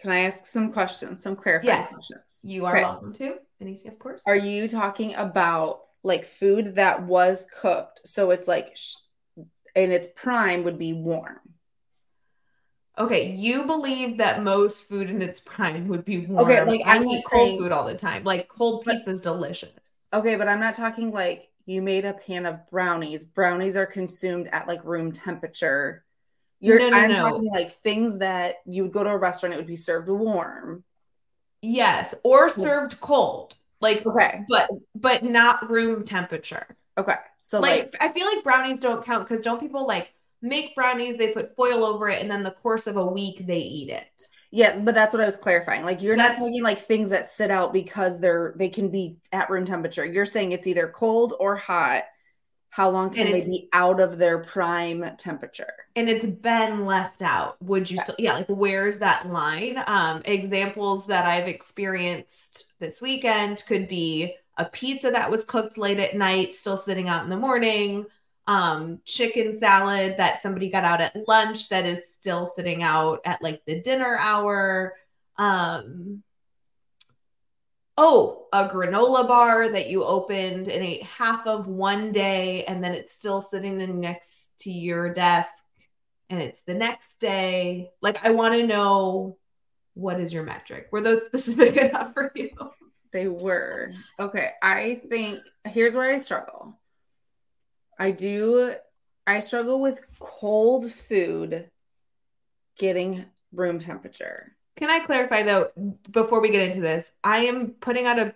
Can 0.00 0.10
I 0.10 0.20
ask 0.20 0.46
some 0.46 0.72
questions, 0.72 1.22
some 1.22 1.36
clarifying 1.36 1.80
yes, 1.80 1.92
questions? 1.92 2.40
You 2.42 2.64
are 2.64 2.76
okay. 2.76 2.84
welcome 2.84 3.12
to. 3.14 3.34
Anything, 3.60 3.90
of 3.90 3.98
course. 3.98 4.22
Are 4.26 4.36
you 4.36 4.66
talking 4.66 5.14
about 5.14 5.80
like 6.02 6.24
food 6.24 6.76
that 6.76 7.02
was 7.02 7.46
cooked? 7.60 8.00
So 8.06 8.30
it's 8.30 8.48
like 8.48 8.76
sh- 8.76 8.96
in 9.74 9.90
its 9.90 10.06
prime 10.14 10.64
would 10.64 10.78
be 10.78 10.94
warm. 10.94 11.38
Okay, 13.00 13.32
you 13.34 13.64
believe 13.64 14.18
that 14.18 14.42
most 14.42 14.86
food 14.86 15.08
in 15.08 15.22
its 15.22 15.40
prime 15.40 15.88
would 15.88 16.04
be 16.04 16.26
warm. 16.26 16.44
Okay, 16.44 16.62
like 16.62 16.82
I 16.84 17.02
eat 17.02 17.24
cold 17.24 17.58
food 17.58 17.72
all 17.72 17.86
the 17.86 17.94
time. 17.94 18.24
Like 18.24 18.46
cold 18.46 18.84
pizza 18.84 19.08
is 19.08 19.22
delicious. 19.22 19.70
Okay, 20.12 20.36
but 20.36 20.48
I'm 20.48 20.60
not 20.60 20.74
talking 20.74 21.10
like 21.10 21.48
you 21.64 21.80
made 21.80 22.04
a 22.04 22.12
pan 22.12 22.44
of 22.44 22.68
brownies. 22.68 23.24
Brownies 23.24 23.74
are 23.74 23.86
consumed 23.86 24.50
at 24.52 24.68
like 24.68 24.84
room 24.84 25.12
temperature. 25.12 26.04
You're 26.60 26.78
no, 26.78 26.90
no, 26.90 26.98
I'm 26.98 27.12
no. 27.12 27.16
talking 27.16 27.46
like 27.46 27.72
things 27.80 28.18
that 28.18 28.56
you 28.66 28.82
would 28.82 28.92
go 28.92 29.02
to 29.02 29.08
a 29.08 29.16
restaurant, 29.16 29.54
it 29.54 29.56
would 29.56 29.66
be 29.66 29.76
served 29.76 30.10
warm. 30.10 30.84
Yes, 31.62 32.14
or 32.22 32.50
served 32.50 33.00
cold. 33.00 33.56
Like 33.80 34.04
okay, 34.04 34.44
but 34.46 34.68
but 34.94 35.24
not 35.24 35.70
room 35.70 36.04
temperature. 36.04 36.76
Okay. 36.98 37.14
So 37.38 37.60
like, 37.60 37.92
like 37.92 37.96
I 37.98 38.12
feel 38.12 38.26
like 38.26 38.44
brownies 38.44 38.78
don't 38.78 39.02
count 39.02 39.26
because 39.26 39.40
don't 39.40 39.58
people 39.58 39.86
like 39.86 40.10
make 40.42 40.74
brownies, 40.74 41.16
they 41.16 41.32
put 41.32 41.54
foil 41.56 41.84
over 41.84 42.08
it, 42.08 42.20
and 42.20 42.30
then 42.30 42.42
the 42.42 42.50
course 42.50 42.86
of 42.86 42.96
a 42.96 43.06
week 43.06 43.46
they 43.46 43.60
eat 43.60 43.90
it. 43.90 44.28
Yeah, 44.52 44.78
but 44.80 44.94
that's 44.94 45.14
what 45.14 45.22
I 45.22 45.26
was 45.26 45.36
clarifying. 45.36 45.84
Like 45.84 46.02
you're 46.02 46.16
that's, 46.16 46.38
not 46.38 46.46
talking 46.46 46.62
like 46.62 46.80
things 46.80 47.10
that 47.10 47.26
sit 47.26 47.50
out 47.50 47.72
because 47.72 48.18
they're 48.18 48.54
they 48.56 48.68
can 48.68 48.88
be 48.88 49.16
at 49.32 49.48
room 49.48 49.64
temperature. 49.64 50.04
You're 50.04 50.26
saying 50.26 50.52
it's 50.52 50.66
either 50.66 50.88
cold 50.88 51.34
or 51.38 51.56
hot. 51.56 52.04
How 52.70 52.88
long 52.88 53.10
can 53.10 53.30
they 53.30 53.44
be 53.44 53.68
out 53.72 54.00
of 54.00 54.16
their 54.16 54.38
prime 54.38 55.04
temperature? 55.18 55.72
And 55.96 56.08
it's 56.08 56.24
been 56.24 56.86
left 56.86 57.20
out. 57.20 57.60
Would 57.62 57.90
you 57.90 57.96
yeah. 57.96 58.02
still 58.02 58.14
yeah, 58.18 58.32
like 58.34 58.46
where's 58.48 58.98
that 58.98 59.28
line? 59.28 59.82
Um 59.86 60.22
examples 60.24 61.06
that 61.06 61.26
I've 61.26 61.48
experienced 61.48 62.72
this 62.78 63.00
weekend 63.00 63.64
could 63.66 63.88
be 63.88 64.34
a 64.56 64.64
pizza 64.64 65.10
that 65.10 65.30
was 65.30 65.44
cooked 65.44 65.78
late 65.78 65.98
at 65.98 66.16
night, 66.16 66.54
still 66.54 66.76
sitting 66.76 67.08
out 67.08 67.24
in 67.24 67.30
the 67.30 67.36
morning 67.36 68.06
um, 68.50 69.00
chicken 69.04 69.60
salad 69.60 70.16
that 70.18 70.42
somebody 70.42 70.70
got 70.70 70.82
out 70.82 71.00
at 71.00 71.28
lunch 71.28 71.68
that 71.68 71.86
is 71.86 72.00
still 72.10 72.46
sitting 72.46 72.82
out 72.82 73.20
at 73.24 73.40
like 73.40 73.64
the 73.64 73.80
dinner 73.80 74.18
hour. 74.18 74.94
Um, 75.36 76.24
oh, 77.96 78.48
a 78.52 78.68
granola 78.68 79.28
bar 79.28 79.70
that 79.70 79.88
you 79.88 80.02
opened 80.02 80.66
and 80.66 80.84
ate 80.84 81.04
half 81.04 81.46
of 81.46 81.68
one 81.68 82.10
day, 82.10 82.64
and 82.64 82.82
then 82.82 82.92
it's 82.92 83.14
still 83.14 83.40
sitting 83.40 84.00
next 84.00 84.58
to 84.62 84.72
your 84.72 85.14
desk, 85.14 85.64
and 86.28 86.42
it's 86.42 86.62
the 86.62 86.74
next 86.74 87.20
day. 87.20 87.90
Like, 88.02 88.24
I 88.24 88.30
want 88.30 88.54
to 88.54 88.66
know 88.66 89.38
what 89.94 90.18
is 90.18 90.32
your 90.32 90.42
metric? 90.42 90.88
Were 90.90 91.00
those 91.00 91.22
specific 91.26 91.76
enough 91.76 92.14
for 92.14 92.32
you? 92.34 92.50
They 93.12 93.28
were. 93.28 93.92
Okay. 94.18 94.50
I 94.60 95.02
think 95.08 95.38
here's 95.66 95.94
where 95.94 96.12
I 96.12 96.18
struggle. 96.18 96.79
I 98.00 98.10
do 98.10 98.74
I 99.26 99.38
struggle 99.38 99.80
with 99.80 100.00
cold 100.18 100.90
food 100.90 101.70
getting 102.78 103.26
room 103.52 103.78
temperature. 103.78 104.56
Can 104.76 104.90
I 104.90 105.00
clarify 105.00 105.42
though 105.42 105.68
before 106.10 106.40
we 106.40 106.50
get 106.50 106.62
into 106.62 106.80
this? 106.80 107.12
I 107.22 107.44
am 107.44 107.74
putting 107.80 108.06
out 108.06 108.18
a 108.18 108.34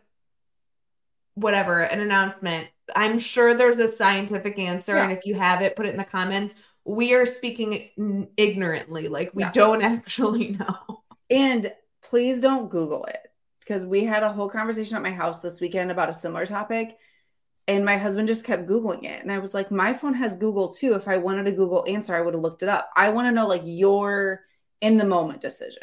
whatever, 1.35 1.81
an 1.81 2.01
announcement. 2.01 2.69
I'm 2.95 3.19
sure 3.19 3.55
there's 3.55 3.79
a 3.79 3.89
scientific 3.89 4.59
answer 4.59 4.95
yeah. 4.97 5.05
and 5.05 5.13
if 5.13 5.25
you 5.25 5.35
have 5.35 5.63
it 5.63 5.75
put 5.75 5.87
it 5.87 5.91
in 5.91 5.97
the 5.97 6.05
comments. 6.05 6.55
we 6.85 7.15
are 7.15 7.25
speaking 7.25 8.29
ignorantly, 8.37 9.09
like 9.09 9.31
we 9.35 9.43
yeah. 9.43 9.53
don't 9.53 9.83
actually 9.95 10.51
know. 10.51 11.03
And 11.31 11.73
please 12.03 12.43
don't 12.43 12.71
Google 12.71 13.07
it 13.07 13.33
because 13.61 13.87
we 13.87 14.05
had 14.05 14.23
a 14.23 14.31
whole 14.31 14.51
conversation 14.51 14.97
at 14.97 15.03
my 15.03 15.11
house 15.11 15.41
this 15.41 15.63
weekend 15.63 15.91
about 15.91 16.11
a 16.11 16.13
similar 16.13 16.45
topic. 16.45 16.99
And 17.67 17.85
my 17.85 17.97
husband 17.97 18.29
just 18.29 18.45
kept 18.45 18.69
Googling 18.69 19.05
it. 19.05 19.23
And 19.23 19.33
I 19.33 19.39
was 19.39 19.55
like, 19.55 19.71
my 19.71 19.95
phone 19.95 20.15
has 20.15 20.37
Google 20.37 20.69
too. 20.69 20.95
If 20.95 21.09
I 21.09 21.17
wanted 21.17 21.47
a 21.47 21.53
Google 21.53 21.85
answer, 21.89 22.15
I 22.15 22.21
would 22.21 22.35
have 22.35 22.43
looked 22.43 22.63
it 22.63 22.69
up. 22.69 22.91
I 22.95 23.09
want 23.09 23.27
to 23.27 23.33
know 23.33 23.47
like 23.47 23.63
your 23.65 24.43
in 24.81 24.99
the 24.99 25.05
moment 25.05 25.41
decision. 25.41 25.83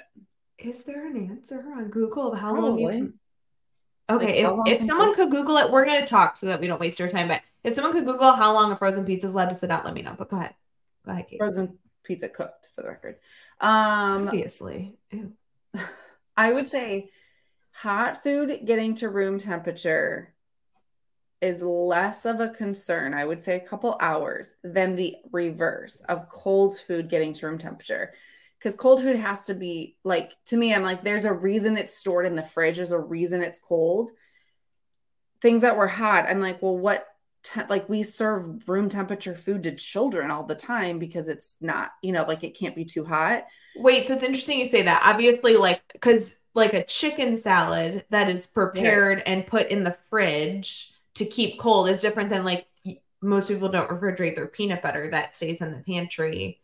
Is 0.60 0.84
there 0.84 1.08
an 1.08 1.18
answer 1.18 1.66
on 1.76 1.90
Google 1.90 2.34
of 2.34 2.40
how 2.40 2.54
Probably. 2.54 2.84
long 2.84 2.94
you 2.94 3.00
can? 3.00 3.14
Okay, 4.12 4.46
like, 4.46 4.68
if, 4.68 4.82
if 4.82 4.88
someone 4.88 5.16
could 5.16 5.32
Google 5.32 5.58
it, 5.58 5.72
we're 5.72 5.86
going 5.86 6.02
to 6.02 6.06
talk 6.06 6.38
so 6.38 6.48
that 6.48 6.60
we 6.60 6.68
don't 6.68 6.80
waste 6.80 7.02
our 7.02 7.08
time. 7.08 7.30
But 7.30 7.42
if 7.64 7.74
someone 7.74 7.94
could 7.94 8.06
Google 8.06 8.34
how 8.34 8.54
long 8.54 8.72
a 8.72 8.76
frozen 8.76 9.06
pizza 9.06 9.28
is 9.28 9.34
allowed 9.34 9.50
to 9.50 9.56
sit 9.56 9.72
out, 9.72 9.86
let 9.86 9.94
me 9.94 10.02
know. 10.02 10.16
But 10.18 10.30
go 10.30 10.38
ahead. 10.38 10.54
Go 11.06 11.14
ahead, 11.14 11.28
Kate. 11.30 11.40
Frozen 11.40 11.80
pizza 12.04 12.28
cooked, 12.28 12.68
for 12.76 12.82
the 12.82 12.90
record. 12.90 13.16
Um, 13.60 14.28
Obviously. 14.28 14.98
I 16.38 16.52
would 16.52 16.68
say 16.68 17.10
hot 17.74 18.22
food 18.22 18.62
getting 18.66 18.96
to 18.96 19.10
room 19.10 19.40
temperature 19.40 20.34
is 21.42 21.62
less 21.62 22.26
of 22.26 22.40
a 22.40 22.50
concern. 22.50 23.14
I 23.14 23.26
would 23.26 23.42
say 23.42 23.56
a 23.56 23.68
couple 23.68 23.98
hours 24.00 24.54
than 24.64 24.96
the 24.96 25.16
reverse 25.32 26.02
of 26.08 26.30
cold 26.30 26.78
food 26.80 27.10
getting 27.10 27.34
to 27.34 27.48
room 27.48 27.58
temperature. 27.58 28.14
Because 28.60 28.76
cold 28.76 29.02
food 29.02 29.16
has 29.16 29.48
to 29.48 29.56
be 29.56 29.98
like, 30.04 30.34
to 30.46 30.58
me, 30.58 30.74
I'm 30.74 30.84
like, 30.84 31.02
there's 31.02 31.26
a 31.26 31.34
reason 31.34 31.78
it's 31.78 31.98
stored 31.98 32.28
in 32.28 32.36
the 32.36 32.44
fridge, 32.44 32.78
there's 32.78 32.92
a 32.92 33.00
reason 33.00 33.42
it's 33.42 33.60
cold. 33.60 34.10
Things 35.42 35.62
that 35.64 35.78
were 35.78 35.88
hot, 35.88 36.28
I'm 36.30 36.40
like, 36.40 36.62
well, 36.62 36.78
what 36.78 37.08
te- 37.44 37.62
like 37.70 37.90
we 37.90 38.04
serve 38.04 38.68
room 38.70 38.90
temperature 38.90 39.34
food 39.34 39.64
to 39.64 39.76
children 39.76 40.30
all 40.30 40.44
the 40.44 40.56
time 40.56 41.00
because 41.00 41.28
it's 41.28 41.58
not, 41.62 41.92
you 42.04 42.12
know, 42.12 42.24
like 42.24 42.44
it 42.44 42.58
can't 42.58 42.76
be 42.76 42.86
too 42.86 43.04
hot. 43.04 43.46
Wait, 43.76 44.08
so 44.08 44.14
it's 44.14 44.24
interesting 44.24 44.60
you 44.60 44.70
say 44.70 44.84
that. 44.84 45.02
Obviously, 45.04 45.58
like 45.58 45.82
because 45.92 46.38
like 46.54 46.74
a 46.74 46.84
chicken 46.84 47.38
salad 47.38 48.06
that 48.10 48.30
is 48.30 48.46
prepared 48.46 49.20
yeah. 49.20 49.34
and 49.34 49.48
put 49.48 49.70
in 49.70 49.84
the 49.84 49.98
fridge 50.10 50.94
to 51.16 51.26
keep 51.26 51.60
cold 51.60 51.90
is 51.90 52.02
different 52.02 52.30
than 52.30 52.44
like 52.44 52.68
most 53.22 53.48
people 53.48 53.70
don't 53.70 53.90
refrigerate 53.90 54.36
their 54.36 54.48
peanut 54.48 54.82
butter 54.82 55.10
that 55.12 55.36
stays 55.36 55.62
in 55.62 55.72
the 55.72 55.80
pantry. 55.80 56.60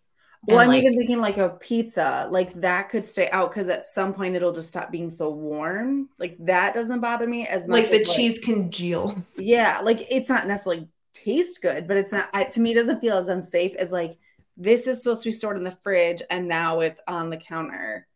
Well, 0.48 0.60
I'm 0.60 0.70
like, 0.70 0.84
even 0.84 0.98
thinking 0.98 1.20
like 1.20 1.38
a 1.38 1.50
pizza, 1.50 2.27
like 2.32 2.54
that 2.56 2.89
could 2.89 3.04
stay 3.04 3.30
out 3.32 3.50
because 3.51 3.70
at 3.70 3.84
some 3.84 4.13
point 4.13 4.36
it'll 4.36 4.54
just 4.54 4.70
stop 4.70 4.92
being 4.92 5.10
so 5.10 5.30
warm. 5.30 6.10
Like 6.20 6.38
that 6.39 6.74
doesn't 6.74 7.00
bother 7.00 7.27
me 7.27 7.46
as 7.48 7.68
much. 7.68 7.89
Like 7.89 7.92
the 7.92 8.06
cheese 8.06 8.34
like, 8.34 8.44
congeal. 8.44 9.16
Yeah, 9.38 9.82
like 9.84 10.06
it's 10.10 10.30
not 10.30 10.48
necessarily 10.48 10.88
taste 11.13 11.62
good, 11.62 11.88
but 11.88 11.98
it's 11.98 12.12
not. 12.12 12.30
I, 12.34 12.46
to 12.46 12.62
me, 12.62 12.72
it 12.72 12.75
doesn't 12.75 13.01
feel 13.01 13.18
as 13.18 13.27
unsafe 13.27 13.75
as 13.75 13.92
like 13.92 14.18
this 14.56 14.88
is 14.88 15.04
supposed 15.04 15.24
to 15.24 15.30
be 15.30 15.34
stored 15.34 15.58
in 15.58 15.63
the 15.63 15.77
fridge 15.84 16.22
and 16.30 16.48
now 16.48 16.80
it's 16.80 17.01
on 17.08 17.30
the 17.30 17.38
counter. 17.38 18.08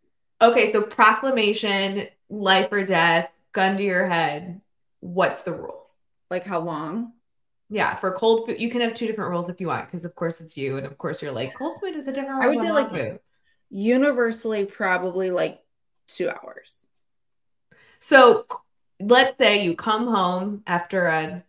Okay, 0.42 0.72
so 0.72 0.82
proclamation, 0.82 2.08
life 2.30 2.72
or 2.72 2.84
death, 2.84 3.30
gun 3.52 3.78
to 3.78 3.84
your 3.84 4.08
head. 4.08 4.62
What's 5.02 5.42
the 5.42 5.54
rule? 5.54 5.81
Like 6.32 6.46
how 6.46 6.62
long? 6.62 7.12
Yeah, 7.70 7.96
for 7.96 8.14
cold 8.14 8.48
food, 8.48 8.60
you 8.60 8.70
can 8.70 8.82
have 8.82 8.94
two 8.94 9.06
different 9.06 9.30
rules 9.32 9.50
if 9.50 9.62
you 9.62 9.68
want, 9.68 9.92
because 9.92 10.06
of 10.06 10.16
course 10.16 10.42
it's 10.42 10.58
you, 10.58 10.78
and 10.78 10.86
of 10.88 10.98
course 10.98 11.22
you're 11.22 11.32
like 11.32 11.54
cold 11.54 11.80
food 11.82 11.96
is 11.96 12.08
a 12.08 12.14
different. 12.14 12.42
I 12.42 12.48
would 12.48 12.60
say 12.60 12.72
like 12.72 12.90
food. 12.90 13.20
universally 13.70 14.66
probably 14.66 15.30
like 15.30 15.60
two 16.08 16.30
hours. 16.30 16.88
So 18.00 18.46
let's 19.00 19.38
say 19.38 19.64
you 19.64 19.76
come 19.76 20.08
home 20.08 20.64
after 20.66 21.06
a 21.06 21.44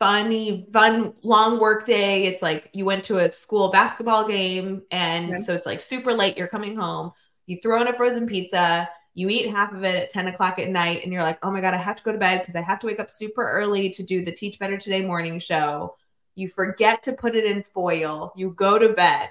funny, 0.00 0.68
fun, 0.72 1.14
long 1.22 1.58
work 1.60 1.86
day. 1.86 2.24
It's 2.24 2.42
like 2.42 2.68
you 2.72 2.84
went 2.84 3.04
to 3.04 3.18
a 3.18 3.30
school 3.30 3.70
basketball 3.70 4.26
game, 4.26 4.82
and 4.90 5.34
okay. 5.34 5.40
so 5.40 5.54
it's 5.54 5.66
like 5.66 5.80
super 5.80 6.12
late. 6.12 6.36
You're 6.36 6.48
coming 6.48 6.76
home. 6.76 7.12
You 7.46 7.58
throw 7.62 7.80
in 7.80 7.86
a 7.86 7.92
frozen 7.92 8.26
pizza 8.26 8.88
you 9.16 9.30
eat 9.30 9.48
half 9.48 9.72
of 9.72 9.82
it 9.82 9.96
at 9.96 10.10
10 10.10 10.26
o'clock 10.26 10.58
at 10.58 10.68
night 10.68 11.02
and 11.02 11.10
you're 11.10 11.22
like, 11.22 11.38
oh 11.42 11.50
my 11.50 11.62
God, 11.62 11.72
I 11.72 11.78
have 11.78 11.96
to 11.96 12.02
go 12.02 12.12
to 12.12 12.18
bed 12.18 12.40
because 12.40 12.54
I 12.54 12.60
have 12.60 12.78
to 12.80 12.86
wake 12.86 13.00
up 13.00 13.10
super 13.10 13.50
early 13.50 13.88
to 13.88 14.02
do 14.02 14.22
the 14.22 14.30
Teach 14.30 14.58
Better 14.58 14.76
Today 14.76 15.00
morning 15.00 15.38
show. 15.38 15.96
You 16.34 16.48
forget 16.48 17.02
to 17.04 17.14
put 17.14 17.34
it 17.34 17.46
in 17.46 17.62
foil. 17.62 18.30
You 18.36 18.50
go 18.50 18.78
to 18.78 18.90
bed. 18.90 19.30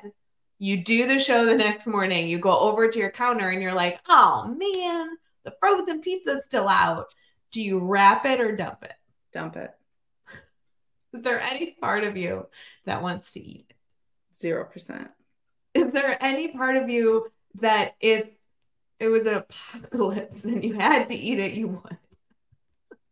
You 0.58 0.84
do 0.84 1.06
the 1.06 1.20
show 1.20 1.46
the 1.46 1.54
next 1.54 1.86
morning. 1.86 2.28
You 2.28 2.40
go 2.40 2.58
over 2.58 2.90
to 2.90 2.98
your 2.98 3.12
counter 3.12 3.52
and 3.52 3.62
you're 3.62 3.76
like, 3.76 4.00
oh 4.10 4.48
man, 4.58 5.10
the 5.44 5.54
frozen 5.60 6.02
pizza's 6.02 6.46
still 6.46 6.68
out. 6.68 7.14
Do 7.52 7.62
you 7.62 7.78
wrap 7.78 8.26
it 8.26 8.42
or 8.42 8.56
dump 8.56 8.82
it? 8.82 8.94
Dump 9.34 9.56
it. 9.56 9.70
Is 11.14 11.22
there 11.22 11.40
any 11.40 11.78
part 11.80 12.04
of 12.04 12.18
you 12.18 12.48
that 12.86 13.04
wants 13.04 13.34
to 13.34 13.40
eat 13.40 13.68
it? 13.70 14.36
Zero 14.36 14.66
percent. 14.66 15.12
Is 15.76 15.92
there 15.92 16.18
any 16.20 16.48
part 16.48 16.76
of 16.76 16.90
you 16.90 17.28
that 17.62 17.96
if 18.00 18.28
it 19.00 19.08
was 19.10 19.22
an 19.22 19.36
apocalypse 19.36 20.44
and 20.46 20.64
you 20.64 20.74
had 20.74 21.10
to 21.10 21.16
eat 21.16 21.40
it, 21.40 21.54
you 21.54 21.68
would. 21.68 21.98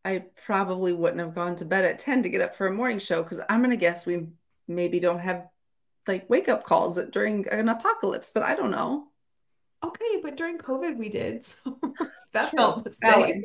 I 0.05 0.25
probably 0.45 0.91
wouldn't 0.91 1.21
have 1.21 1.35
gone 1.35 1.55
to 1.57 1.65
bed 1.65 1.85
at 1.85 1.99
10 1.99 2.23
to 2.23 2.29
get 2.29 2.41
up 2.41 2.55
for 2.55 2.67
a 2.67 2.73
morning 2.73 2.99
show 2.99 3.23
because 3.23 3.39
I'm 3.49 3.59
going 3.61 3.71
to 3.71 3.77
guess 3.77 4.05
we 4.05 4.27
maybe 4.67 4.99
don't 4.99 5.19
have 5.19 5.47
like 6.07 6.29
wake 6.29 6.49
up 6.49 6.63
calls 6.63 6.99
during 7.11 7.47
an 7.47 7.69
apocalypse, 7.69 8.29
but 8.29 8.43
I 8.43 8.55
don't 8.55 8.71
know. 8.71 9.07
Okay, 9.83 10.19
but 10.21 10.35
during 10.35 10.57
COVID 10.57 10.97
we 10.97 11.09
did. 11.09 11.45
So 12.33 12.39
that 12.39 12.49
True. 12.49 12.57
felt 12.57 12.83
the 12.83 12.95
oh, 13.03 13.25
same. 13.25 13.43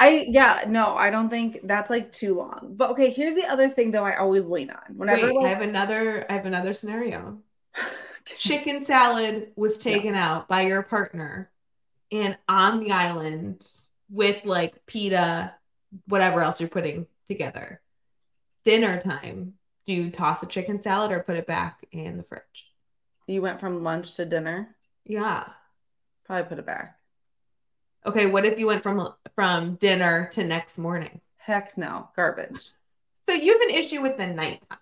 I 0.00 0.26
yeah, 0.30 0.64
no, 0.66 0.96
I 0.96 1.10
don't 1.10 1.28
think 1.28 1.60
that's 1.64 1.90
like 1.90 2.10
too 2.10 2.34
long. 2.34 2.74
But 2.76 2.90
okay, 2.90 3.10
here's 3.10 3.34
the 3.34 3.44
other 3.44 3.68
thing 3.68 3.90
though 3.90 4.04
I 4.04 4.16
always 4.16 4.46
lean 4.46 4.70
on. 4.70 4.96
Whenever 4.96 5.26
Wait, 5.26 5.36
like, 5.36 5.44
I 5.44 5.48
have 5.50 5.60
another 5.60 6.24
I 6.30 6.34
have 6.34 6.46
another 6.46 6.72
scenario 6.72 7.38
chicken 8.36 8.84
salad 8.84 9.52
was 9.56 9.78
taken 9.78 10.14
yeah. 10.14 10.28
out 10.28 10.48
by 10.48 10.62
your 10.62 10.82
partner 10.82 11.50
and 12.10 12.36
on 12.48 12.80
the 12.80 12.92
island 12.92 13.66
with 14.10 14.44
like 14.44 14.84
pita, 14.86 15.54
whatever 16.06 16.42
else 16.42 16.60
you're 16.60 16.68
putting 16.68 17.06
together. 17.26 17.80
Dinner 18.64 19.00
time, 19.00 19.54
do 19.86 19.92
you 19.92 20.10
toss 20.10 20.42
a 20.42 20.46
chicken 20.46 20.82
salad 20.82 21.12
or 21.12 21.20
put 21.20 21.36
it 21.36 21.46
back 21.46 21.84
in 21.92 22.16
the 22.16 22.22
fridge? 22.22 22.72
You 23.26 23.42
went 23.42 23.60
from 23.60 23.82
lunch 23.82 24.16
to 24.16 24.24
dinner? 24.24 24.74
Yeah. 25.04 25.44
Probably 26.24 26.48
put 26.48 26.58
it 26.58 26.66
back. 26.66 26.98
Okay, 28.06 28.26
what 28.26 28.44
if 28.44 28.58
you 28.58 28.66
went 28.66 28.82
from 28.82 29.12
from 29.34 29.74
dinner 29.76 30.28
to 30.32 30.44
next 30.44 30.78
morning? 30.78 31.20
Heck 31.36 31.76
no, 31.76 32.08
garbage. 32.14 32.70
So 33.28 33.34
you 33.34 33.52
have 33.52 33.68
an 33.68 33.74
issue 33.74 34.00
with 34.00 34.16
the 34.16 34.26
nighttime. 34.26 34.78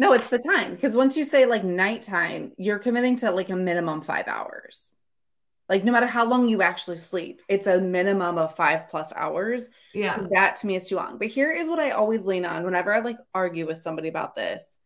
No, 0.00 0.14
it's 0.14 0.30
the 0.30 0.38
time 0.38 0.70
because 0.74 0.96
once 0.96 1.14
you 1.14 1.24
say 1.24 1.44
like 1.44 1.62
nighttime, 1.62 2.52
you're 2.56 2.78
committing 2.78 3.16
to 3.16 3.30
like 3.32 3.50
a 3.50 3.56
minimum 3.56 4.00
five 4.00 4.28
hours. 4.28 4.96
Like 5.68 5.84
no 5.84 5.92
matter 5.92 6.06
how 6.06 6.24
long 6.24 6.48
you 6.48 6.62
actually 6.62 6.96
sleep, 6.96 7.42
it's 7.50 7.66
a 7.66 7.78
minimum 7.78 8.38
of 8.38 8.56
five 8.56 8.88
plus 8.88 9.12
hours. 9.14 9.68
Yeah. 9.92 10.16
So 10.16 10.28
that 10.32 10.56
to 10.56 10.66
me 10.66 10.76
is 10.76 10.88
too 10.88 10.96
long. 10.96 11.18
But 11.18 11.28
here 11.28 11.52
is 11.52 11.68
what 11.68 11.78
I 11.78 11.90
always 11.90 12.24
lean 12.24 12.46
on 12.46 12.64
whenever 12.64 12.94
I 12.94 13.00
like 13.00 13.18
argue 13.34 13.66
with 13.66 13.76
somebody 13.76 14.08
about 14.08 14.34
this. 14.34 14.78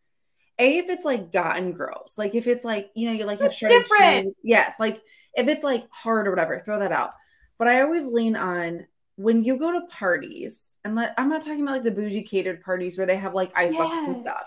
A, 0.59 0.79
if 0.79 0.89
it's 0.89 1.05
like 1.05 1.31
gotten 1.31 1.71
gross, 1.71 2.15
like 2.17 2.35
if 2.35 2.45
it's 2.45 2.65
like, 2.65 2.91
you 2.93 3.07
know, 3.07 3.13
you 3.13 3.23
like 3.23 3.39
have 3.39 3.53
shredded 3.53 3.85
cheese. 3.85 4.35
Yes. 4.43 4.81
Like 4.81 5.01
if 5.33 5.47
it's 5.47 5.63
like 5.63 5.87
hard 5.93 6.27
or 6.27 6.31
whatever, 6.31 6.59
throw 6.59 6.79
that 6.79 6.91
out. 6.91 7.11
But 7.57 7.69
I 7.69 7.81
always 7.81 8.05
lean 8.05 8.35
on 8.35 8.85
when 9.15 9.45
you 9.45 9.57
go 9.57 9.71
to 9.71 9.87
parties, 9.87 10.77
and 10.83 10.93
let, 10.93 11.13
I'm 11.17 11.29
not 11.29 11.41
talking 11.41 11.61
about 11.61 11.75
like 11.75 11.83
the 11.83 11.91
bougie 11.91 12.23
catered 12.23 12.61
parties 12.61 12.97
where 12.97 13.07
they 13.07 13.15
have 13.15 13.33
like 13.33 13.57
ice 13.57 13.71
yes. 13.71 13.77
buckets 13.77 14.07
and 14.07 14.17
stuff 14.17 14.43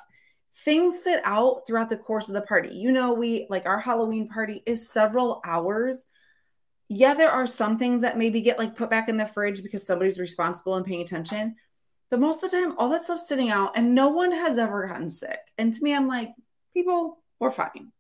things 0.65 1.03
sit 1.03 1.21
out 1.25 1.67
throughout 1.67 1.89
the 1.89 1.97
course 1.97 2.29
of 2.29 2.35
the 2.35 2.41
party. 2.41 2.77
You 2.77 2.93
know, 2.93 3.13
we 3.13 3.47
like 3.49 3.67
our 3.67 3.79
Halloween 3.79 4.29
party 4.29 4.63
is 4.67 4.91
several 4.91 5.41
hours. 5.45 6.07
Yeah, 6.89 7.15
there 7.15 7.31
are 7.31 7.47
some 7.47 7.77
things 7.77 8.01
that 8.01 8.19
maybe 8.19 8.41
get 8.41 8.59
like 8.59 8.77
put 8.77 8.91
back 8.91 9.09
in 9.09 9.17
the 9.17 9.27
fridge 9.27 9.63
because 9.63 9.87
somebody's 9.87 10.19
responsible 10.19 10.75
and 10.75 10.87
paying 10.87 11.03
attention. 11.03 11.57
But 12.11 12.21
most 12.21 12.43
of 12.43 12.51
the 12.51 12.57
time, 12.57 12.75
all 12.79 12.89
that 12.91 13.03
stuff's 13.03 13.29
sitting 13.29 13.51
out 13.51 13.73
and 13.77 13.95
no 13.95 14.09
one 14.09 14.33
has 14.33 14.57
ever 14.57 14.89
gotten 14.89 15.11
sick. 15.11 15.39
And 15.59 15.73
to 15.75 15.83
me, 15.83 15.95
I'm 15.95 16.09
like, 16.09 16.31
people, 16.73 17.19
we're 17.39 17.51
fine. 17.51 17.93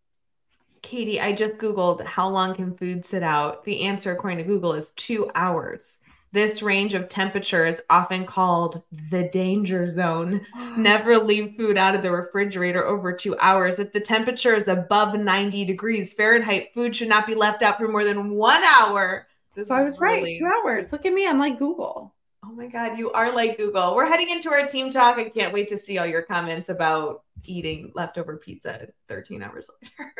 Katie, 0.80 1.20
I 1.20 1.34
just 1.34 1.58
Googled 1.58 2.04
how 2.04 2.28
long 2.28 2.54
can 2.54 2.76
food 2.76 3.04
sit 3.04 3.22
out. 3.22 3.64
The 3.64 3.82
answer, 3.82 4.12
according 4.12 4.38
to 4.38 4.44
Google, 4.44 4.72
is 4.72 4.92
two 4.92 5.30
hours. 5.34 5.97
This 6.32 6.60
range 6.60 6.92
of 6.94 7.08
temperature 7.08 7.64
is 7.64 7.80
often 7.88 8.26
called 8.26 8.82
the 9.10 9.28
danger 9.30 9.88
zone. 9.88 10.44
Never 10.76 11.16
leave 11.16 11.56
food 11.56 11.78
out 11.78 11.94
of 11.94 12.02
the 12.02 12.10
refrigerator 12.10 12.84
over 12.84 13.12
two 13.12 13.36
hours. 13.38 13.78
If 13.78 13.92
the 13.92 14.00
temperature 14.00 14.54
is 14.54 14.68
above 14.68 15.14
90 15.18 15.64
degrees 15.64 16.12
Fahrenheit, 16.12 16.74
food 16.74 16.94
should 16.94 17.08
not 17.08 17.26
be 17.26 17.34
left 17.34 17.62
out 17.62 17.78
for 17.78 17.88
more 17.88 18.04
than 18.04 18.30
one 18.30 18.62
hour. 18.62 19.26
This 19.54 19.68
so 19.68 19.74
I 19.74 19.84
was 19.84 19.98
really... 19.98 20.22
right. 20.24 20.34
Two 20.38 20.46
hours. 20.46 20.92
Look 20.92 21.06
at 21.06 21.14
me. 21.14 21.26
I'm 21.26 21.38
like 21.38 21.58
Google. 21.58 22.14
Oh 22.44 22.52
my 22.52 22.66
God, 22.66 22.96
you 22.98 23.10
are 23.12 23.32
like 23.34 23.56
Google. 23.56 23.94
We're 23.94 24.06
heading 24.06 24.30
into 24.30 24.50
our 24.50 24.66
team 24.66 24.90
talk. 24.90 25.18
I 25.18 25.28
can't 25.28 25.52
wait 25.52 25.68
to 25.68 25.76
see 25.76 25.98
all 25.98 26.06
your 26.06 26.22
comments 26.22 26.68
about 26.68 27.24
eating 27.44 27.90
leftover 27.94 28.36
pizza 28.36 28.88
13 29.08 29.42
hours 29.42 29.70
later. 29.82 30.14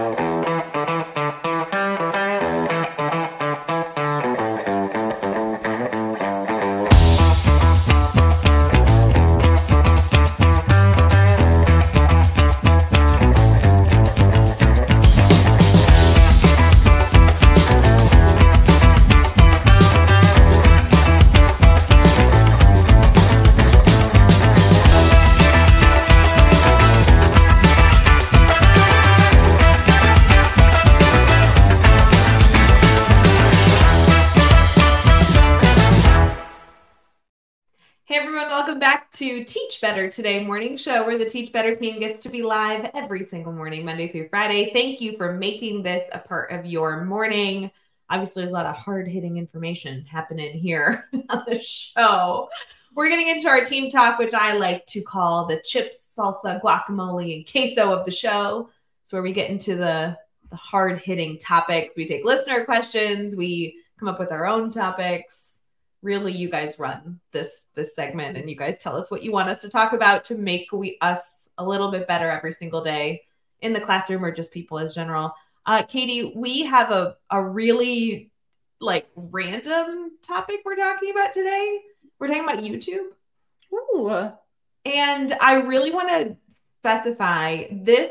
everyone, 38.36 38.50
welcome 38.50 38.80
back 38.80 39.08
to 39.12 39.44
Teach 39.44 39.80
Better 39.80 40.10
Today 40.10 40.44
morning 40.44 40.76
show 40.76 41.06
where 41.06 41.16
the 41.16 41.24
Teach 41.24 41.52
Better 41.52 41.72
team 41.72 42.00
gets 42.00 42.20
to 42.22 42.28
be 42.28 42.42
live 42.42 42.90
every 42.92 43.22
single 43.22 43.52
morning, 43.52 43.84
Monday 43.84 44.10
through 44.10 44.28
Friday. 44.28 44.72
Thank 44.72 45.00
you 45.00 45.16
for 45.16 45.34
making 45.34 45.84
this 45.84 46.02
a 46.10 46.18
part 46.18 46.50
of 46.50 46.66
your 46.66 47.04
morning. 47.04 47.70
Obviously, 48.10 48.40
there's 48.40 48.50
a 48.50 48.54
lot 48.54 48.66
of 48.66 48.74
hard 48.74 49.06
hitting 49.06 49.36
information 49.36 50.04
happening 50.06 50.50
here 50.50 51.08
on 51.28 51.44
the 51.46 51.60
show. 51.62 52.48
We're 52.96 53.08
getting 53.08 53.28
into 53.28 53.46
our 53.46 53.64
team 53.64 53.88
talk, 53.88 54.18
which 54.18 54.34
I 54.34 54.54
like 54.54 54.84
to 54.86 55.00
call 55.00 55.46
the 55.46 55.62
chips, 55.64 56.12
salsa, 56.18 56.60
guacamole, 56.60 57.36
and 57.36 57.48
queso 57.48 57.92
of 57.92 58.04
the 58.04 58.10
show. 58.10 58.68
It's 59.02 59.12
where 59.12 59.22
we 59.22 59.32
get 59.32 59.48
into 59.48 59.76
the, 59.76 60.18
the 60.50 60.56
hard 60.56 60.98
hitting 60.98 61.38
topics. 61.38 61.94
We 61.96 62.04
take 62.04 62.24
listener 62.24 62.64
questions, 62.64 63.36
we 63.36 63.80
come 63.96 64.08
up 64.08 64.18
with 64.18 64.32
our 64.32 64.44
own 64.44 64.72
topics 64.72 65.53
really 66.04 66.32
you 66.32 66.50
guys 66.50 66.78
run 66.78 67.18
this 67.32 67.64
this 67.74 67.94
segment 67.94 68.36
and 68.36 68.48
you 68.48 68.54
guys 68.54 68.78
tell 68.78 68.96
us 68.96 69.10
what 69.10 69.22
you 69.22 69.32
want 69.32 69.48
us 69.48 69.62
to 69.62 69.68
talk 69.68 69.94
about 69.94 70.22
to 70.22 70.36
make 70.36 70.70
we 70.70 70.98
us 71.00 71.48
a 71.58 71.64
little 71.64 71.90
bit 71.90 72.06
better 72.06 72.30
every 72.30 72.52
single 72.52 72.84
day 72.84 73.22
in 73.62 73.72
the 73.72 73.80
classroom 73.80 74.24
or 74.24 74.30
just 74.30 74.52
people 74.52 74.78
in 74.78 74.90
general. 74.90 75.32
Uh, 75.66 75.82
Katie, 75.82 76.32
we 76.36 76.62
have 76.62 76.90
a 76.90 77.16
a 77.30 77.42
really 77.42 78.30
like 78.80 79.08
random 79.16 80.12
topic 80.22 80.60
we're 80.64 80.76
talking 80.76 81.10
about 81.10 81.32
today. 81.32 81.80
We're 82.18 82.28
talking 82.28 82.44
about 82.44 82.58
YouTube. 82.58 83.08
Ooh. 83.72 84.30
And 84.84 85.32
I 85.40 85.54
really 85.54 85.90
want 85.90 86.10
to 86.10 86.36
specify 86.80 87.64
this 87.72 88.10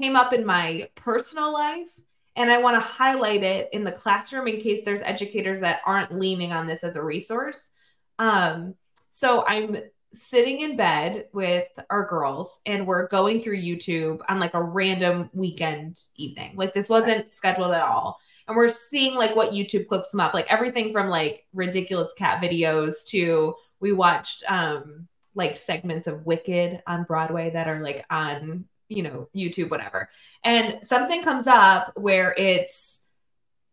came 0.00 0.14
up 0.14 0.32
in 0.32 0.46
my 0.46 0.88
personal 0.94 1.52
life 1.52 1.98
and 2.36 2.50
I 2.50 2.58
want 2.58 2.76
to 2.76 2.80
highlight 2.80 3.42
it 3.42 3.68
in 3.72 3.82
the 3.82 3.92
classroom 3.92 4.46
in 4.46 4.60
case 4.60 4.82
there's 4.84 5.02
educators 5.02 5.60
that 5.60 5.80
aren't 5.86 6.18
leaning 6.18 6.52
on 6.52 6.66
this 6.66 6.84
as 6.84 6.96
a 6.96 7.02
resource. 7.02 7.70
Um, 8.18 8.74
so 9.08 9.44
I'm 9.46 9.78
sitting 10.12 10.60
in 10.60 10.76
bed 10.76 11.26
with 11.32 11.66
our 11.90 12.06
girls 12.06 12.60
and 12.66 12.86
we're 12.86 13.08
going 13.08 13.40
through 13.40 13.58
YouTube 13.60 14.20
on 14.28 14.38
like 14.38 14.54
a 14.54 14.62
random 14.62 15.30
weekend 15.32 16.00
evening. 16.16 16.52
Like 16.56 16.74
this 16.74 16.88
wasn't 16.88 17.32
scheduled 17.32 17.72
at 17.72 17.82
all. 17.82 18.18
And 18.48 18.56
we're 18.56 18.68
seeing 18.68 19.16
like 19.16 19.34
what 19.34 19.50
YouTube 19.50 19.88
clips 19.88 20.10
them 20.10 20.20
up, 20.20 20.32
like 20.32 20.50
everything 20.52 20.92
from 20.92 21.08
like 21.08 21.46
ridiculous 21.52 22.12
cat 22.16 22.42
videos 22.42 23.04
to 23.06 23.54
we 23.80 23.92
watched 23.92 24.42
um 24.48 25.08
like 25.34 25.56
segments 25.56 26.06
of 26.06 26.24
Wicked 26.24 26.82
on 26.86 27.04
Broadway 27.04 27.50
that 27.50 27.68
are 27.68 27.82
like 27.82 28.04
on 28.08 28.64
you 28.88 29.02
know, 29.02 29.28
YouTube, 29.34 29.70
whatever. 29.70 30.08
And 30.44 30.78
something 30.82 31.22
comes 31.22 31.46
up 31.46 31.92
where 31.96 32.34
it's 32.36 33.02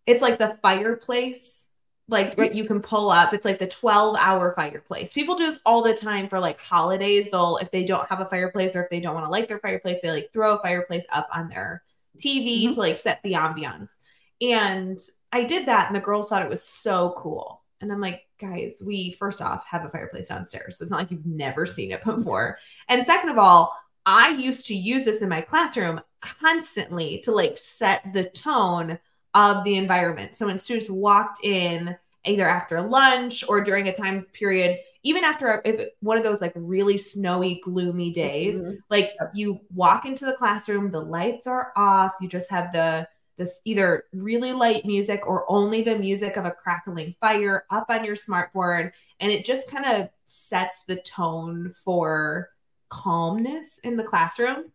it's 0.06 0.22
like 0.22 0.38
the 0.38 0.58
fireplace, 0.62 1.70
like 2.10 2.38
what 2.38 2.56
you 2.56 2.66
can 2.66 2.82
pull 2.82 3.10
up. 3.10 3.34
It's 3.34 3.46
like 3.46 3.60
the 3.60 3.68
12 3.68 4.18
hour 4.20 4.54
fireplace. 4.56 5.14
People 5.14 5.36
do 5.36 5.46
this 5.46 5.60
all 5.66 5.82
the 5.82 5.94
time 5.94 6.28
for 6.28 6.40
like 6.40 6.60
holidays. 6.60 7.30
They'll 7.32 7.58
if 7.58 7.72
they 7.72 7.84
don't 7.84 8.08
have 8.10 8.20
a 8.20 8.26
fireplace 8.26 8.76
or 8.76 8.84
if 8.84 8.90
they 8.90 9.00
don't 9.00 9.14
want 9.16 9.26
to 9.26 9.32
light 9.32 9.48
their 9.48 9.60
fireplace, 9.60 10.00
they 10.02 10.12
like 10.12 10.34
throw 10.34 10.56
a 10.56 10.62
fireplace 10.62 11.06
up 11.12 11.30
on 11.34 11.50
their 11.50 11.84
TV 12.18 12.64
mm-hmm. 12.64 12.72
to 12.72 12.80
like 12.80 12.98
set 12.98 13.22
the 13.24 13.34
ambiance. 13.34 13.98
And 14.42 15.00
I 15.32 15.44
did 15.44 15.68
that 15.68 15.88
and 15.88 15.96
the 15.96 16.02
girls 16.02 16.28
thought 16.28 16.44
it 16.44 16.50
was 16.50 16.64
so 16.64 17.16
cool. 17.18 17.62
And 17.82 17.92
I'm 17.92 18.02
like, 18.02 18.22
guys, 18.40 18.82
we 18.86 19.12
first 19.14 19.42
off 19.42 19.66
have 19.66 19.86
a 19.86 19.90
fireplace 19.90 20.30
downstairs. 20.30 20.78
So 20.78 20.84
it's 20.84 20.92
not 20.92 21.00
like 21.00 21.12
you've 21.12 21.26
never 21.26 21.66
seen 21.66 21.92
it 21.92 22.04
before. 22.04 22.58
And 22.88 23.06
second 23.06 23.30
of 23.30 23.38
all, 23.38 23.78
I 24.06 24.30
used 24.32 24.66
to 24.68 24.76
use 24.76 25.06
this 25.06 25.18
in 25.18 25.30
my 25.30 25.42
classroom 25.42 26.02
constantly 26.22 27.20
to 27.24 27.32
like 27.32 27.58
set 27.58 28.02
the 28.14 28.26
tone 28.26 29.00
of 29.34 29.64
the 29.64 29.78
environment. 29.78 30.36
So 30.36 30.48
when 30.48 30.60
students 30.60 30.90
walked 30.90 31.44
in 31.44 31.96
either 32.26 32.48
after 32.48 32.82
lunch 32.82 33.44
or 33.48 33.62
during 33.62 33.88
a 33.88 33.94
time 33.94 34.26
period, 34.34 34.78
even 35.04 35.24
after 35.24 35.62
if 35.66 35.90
one 36.00 36.18
of 36.18 36.24
those 36.24 36.40
like 36.40 36.54
really 36.56 36.98
snowy, 36.98 37.60
gloomy 37.64 38.12
days, 38.12 38.62
mm-hmm. 38.62 38.76
like 38.90 39.12
you 39.34 39.60
walk 39.74 40.06
into 40.06 40.26
the 40.26 40.34
classroom, 40.34 40.90
the 40.90 41.02
lights 41.02 41.48
are 41.48 41.74
off, 41.76 42.14
you 42.22 42.30
just 42.30 42.50
have 42.50 42.72
the 42.72 43.08
this 43.38 43.62
either 43.66 44.04
really 44.14 44.54
light 44.54 44.86
music 44.86 45.26
or 45.26 45.50
only 45.52 45.82
the 45.82 45.98
music 45.98 46.38
of 46.38 46.46
a 46.46 46.52
crackling 46.52 47.16
fire 47.20 47.64
up 47.72 47.88
on 47.90 48.06
your 48.06 48.16
smartboard 48.16 48.92
and 49.20 49.32
it 49.32 49.44
just 49.44 49.70
kind 49.70 49.86
of 49.86 50.08
sets 50.28 50.84
the 50.84 50.98
tone 51.02 51.72
for 51.72 52.50
calmness 52.94 53.80
in 53.80 53.98
the 53.98 54.04
classroom. 54.04 54.66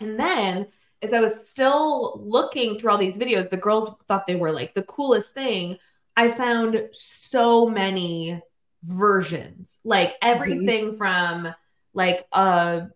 And 0.00 0.18
then 0.18 0.66
as 1.02 1.12
I 1.12 1.20
was 1.20 1.48
still 1.48 2.20
looking 2.22 2.78
through 2.78 2.90
all 2.90 2.98
these 2.98 3.16
videos, 3.16 3.48
the 3.48 3.56
girls 3.56 3.90
thought 4.06 4.26
they 4.26 4.36
were 4.36 4.52
like 4.52 4.74
the 4.74 4.82
coolest 4.82 5.32
thing. 5.32 5.78
I 6.16 6.30
found 6.30 6.88
so 6.92 7.66
many 7.66 8.40
versions, 8.82 9.80
like 9.84 10.14
everything 10.20 10.88
mm-hmm. 10.88 10.96
from 10.96 11.54
like 11.94 12.26
a 12.32 12.88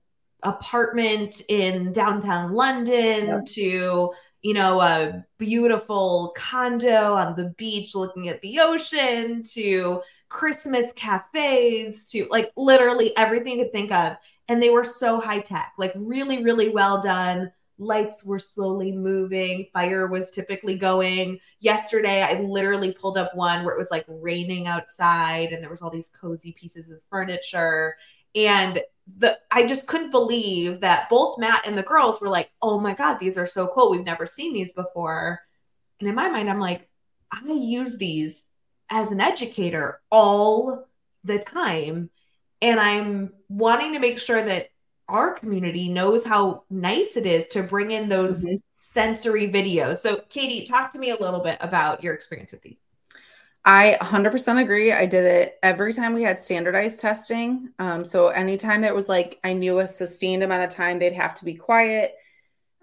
apartment 0.42 1.42
in 1.48 1.90
downtown 1.92 2.52
London 2.52 3.26
yep. 3.26 3.44
to 3.44 4.12
you 4.42 4.54
know 4.54 4.80
a 4.80 5.24
beautiful 5.38 6.32
condo 6.36 7.14
on 7.14 7.34
the 7.34 7.52
beach 7.58 7.94
looking 7.96 8.28
at 8.28 8.40
the 8.42 8.60
ocean 8.60 9.42
to 9.42 10.00
Christmas 10.28 10.92
cafes 10.94 12.10
to 12.10 12.28
like 12.30 12.52
literally 12.56 13.16
everything 13.16 13.58
you 13.58 13.64
could 13.64 13.72
think 13.72 13.90
of 13.90 14.16
and 14.48 14.62
they 14.62 14.70
were 14.70 14.84
so 14.84 15.20
high 15.20 15.40
tech, 15.40 15.74
like 15.78 15.92
really, 15.94 16.42
really 16.42 16.70
well 16.70 17.00
done. 17.00 17.52
Lights 17.78 18.24
were 18.24 18.38
slowly 18.38 18.90
moving, 18.90 19.66
fire 19.72 20.08
was 20.08 20.30
typically 20.30 20.76
going. 20.76 21.38
Yesterday, 21.60 22.22
I 22.22 22.40
literally 22.40 22.92
pulled 22.92 23.18
up 23.18 23.34
one 23.36 23.64
where 23.64 23.74
it 23.74 23.78
was 23.78 23.90
like 23.90 24.04
raining 24.08 24.66
outside 24.66 25.52
and 25.52 25.62
there 25.62 25.70
was 25.70 25.82
all 25.82 25.90
these 25.90 26.08
cozy 26.08 26.52
pieces 26.52 26.90
of 26.90 26.98
furniture. 27.10 27.96
And 28.34 28.80
the 29.18 29.38
I 29.50 29.64
just 29.64 29.86
couldn't 29.86 30.10
believe 30.10 30.80
that 30.80 31.08
both 31.08 31.38
Matt 31.38 31.66
and 31.66 31.78
the 31.78 31.82
girls 31.82 32.20
were 32.20 32.28
like, 32.28 32.50
"Oh 32.60 32.78
my 32.80 32.94
god, 32.94 33.18
these 33.18 33.38
are 33.38 33.46
so 33.46 33.68
cool. 33.68 33.90
We've 33.90 34.04
never 34.04 34.26
seen 34.26 34.52
these 34.52 34.72
before." 34.72 35.40
And 36.00 36.08
in 36.08 36.14
my 36.14 36.28
mind, 36.28 36.50
I'm 36.50 36.60
like, 36.60 36.88
I 37.32 37.42
use 37.52 37.96
these 37.96 38.44
as 38.90 39.10
an 39.10 39.20
educator 39.20 40.00
all 40.10 40.88
the 41.24 41.38
time 41.38 42.10
and 42.60 42.80
I'm 42.80 43.32
wanting 43.48 43.92
to 43.92 43.98
make 43.98 44.18
sure 44.18 44.44
that 44.44 44.70
our 45.08 45.32
community 45.32 45.88
knows 45.88 46.24
how 46.24 46.64
nice 46.70 47.16
it 47.16 47.26
is 47.26 47.46
to 47.48 47.62
bring 47.62 47.92
in 47.92 48.08
those 48.08 48.44
mm-hmm. 48.44 48.56
sensory 48.78 49.48
videos. 49.50 49.98
So, 49.98 50.22
Katie, 50.28 50.66
talk 50.66 50.90
to 50.92 50.98
me 50.98 51.10
a 51.10 51.16
little 51.16 51.40
bit 51.40 51.58
about 51.60 52.02
your 52.02 52.14
experience 52.14 52.52
with 52.52 52.62
these. 52.62 52.76
I 53.64 53.98
100% 54.00 54.62
agree. 54.62 54.92
I 54.92 55.06
did 55.06 55.24
it 55.24 55.58
every 55.62 55.92
time 55.92 56.14
we 56.14 56.22
had 56.22 56.40
standardized 56.40 57.00
testing. 57.00 57.70
Um, 57.78 58.04
so, 58.04 58.28
anytime 58.28 58.84
it 58.84 58.94
was 58.94 59.08
like 59.08 59.38
I 59.44 59.52
knew 59.52 59.78
a 59.78 59.86
sustained 59.86 60.42
amount 60.42 60.64
of 60.64 60.70
time 60.70 60.98
they'd 60.98 61.12
have 61.12 61.34
to 61.34 61.44
be 61.44 61.54
quiet, 61.54 62.14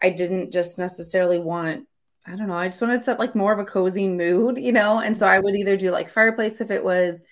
I 0.02 0.10
didn't 0.10 0.52
just 0.52 0.78
necessarily 0.78 1.40
want, 1.40 1.88
I 2.26 2.36
don't 2.36 2.48
know, 2.48 2.56
I 2.56 2.68
just 2.68 2.82
wanted 2.82 2.98
to 2.98 3.04
set 3.04 3.20
like 3.20 3.36
more 3.36 3.54
of 3.54 3.60
a 3.60 3.66
cozy 3.66 4.08
mood, 4.08 4.58
you 4.58 4.72
know? 4.72 5.00
And 5.00 5.16
so 5.16 5.28
I 5.28 5.40
would 5.40 5.56
either 5.56 5.78
do 5.78 5.92
like 5.92 6.10
fireplace 6.10 6.60
if 6.62 6.72
it 6.72 6.84
was 6.84 7.24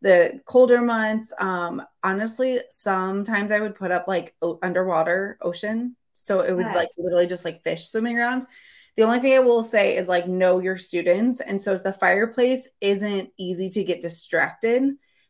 the 0.00 0.40
colder 0.44 0.80
months 0.80 1.32
um 1.38 1.82
honestly 2.04 2.60
sometimes 2.70 3.50
i 3.50 3.58
would 3.58 3.74
put 3.74 3.90
up 3.90 4.06
like 4.06 4.34
o- 4.42 4.58
underwater 4.62 5.38
ocean. 5.42 5.96
So 6.12 6.40
it 6.40 6.52
was 6.52 6.74
like 6.74 6.88
literally 6.98 7.26
just 7.26 7.44
like 7.44 7.62
fish 7.62 7.88
swimming 7.88 8.18
around. 8.18 8.44
The 8.96 9.04
only 9.04 9.20
thing 9.20 9.34
i 9.34 9.38
will 9.38 9.62
say 9.62 9.96
is 9.96 10.08
like 10.08 10.26
know 10.26 10.58
your 10.58 10.76
students. 10.76 11.40
And 11.40 11.62
so 11.62 11.76
the 11.76 11.92
fireplace 11.92 12.68
isn't 12.80 13.30
easy 13.38 13.68
to 13.70 13.84
get 13.84 14.00
distracted 14.00 14.82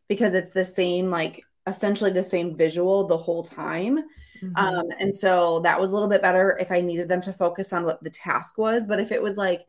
because 0.07 0.33
it's 0.33 0.51
the 0.51 0.65
same 0.65 1.09
like 1.09 1.43
essentially 1.67 2.11
the 2.11 2.23
same 2.23 2.57
visual 2.57 3.07
the 3.07 3.17
whole 3.17 3.43
time. 3.43 3.99
Mm-hmm. 4.41 4.55
um 4.55 4.85
and 4.99 5.13
so 5.13 5.59
that 5.61 5.79
was 5.79 5.91
a 5.91 5.93
little 5.93 6.07
bit 6.07 6.21
better 6.21 6.57
if 6.61 6.71
i 6.71 6.79
needed 6.79 7.09
them 7.09 7.19
to 7.21 7.33
focus 7.33 7.73
on 7.73 7.85
what 7.85 8.03
the 8.03 8.09
task 8.09 8.57
was. 8.57 8.87
But 8.87 8.99
if 8.99 9.11
it 9.11 9.21
was 9.21 9.37
like 9.37 9.61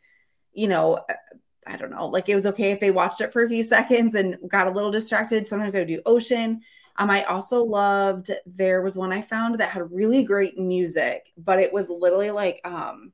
you 0.53 0.69
know 0.69 1.01
I 1.71 1.77
don't 1.77 1.91
know, 1.91 2.07
like 2.07 2.29
it 2.29 2.35
was 2.35 2.47
okay 2.47 2.73
if 2.73 2.81
they 2.81 2.91
watched 2.91 3.21
it 3.21 3.33
for 3.33 3.45
a 3.45 3.49
few 3.49 3.63
seconds 3.63 4.15
and 4.15 4.37
got 4.49 4.67
a 4.67 4.71
little 4.71 4.91
distracted. 4.91 5.47
Sometimes 5.47 5.75
I 5.75 5.81
would 5.81 5.89
do 5.89 6.03
ocean. 6.05 6.63
Um, 6.97 7.11
I 7.11 7.25
also 7.25 7.65
loved 7.65 8.31
there 8.45 8.83
was 8.83 8.97
one 8.97 9.13
I 9.13 9.23
found 9.23 9.59
that 9.59 9.71
had 9.71 9.91
really 9.91 10.23
great 10.23 10.59
music, 10.59 11.33
but 11.39 11.59
it 11.59 11.73
was 11.73 11.89
literally 11.89 12.31
like 12.31 12.61
um 12.65 13.13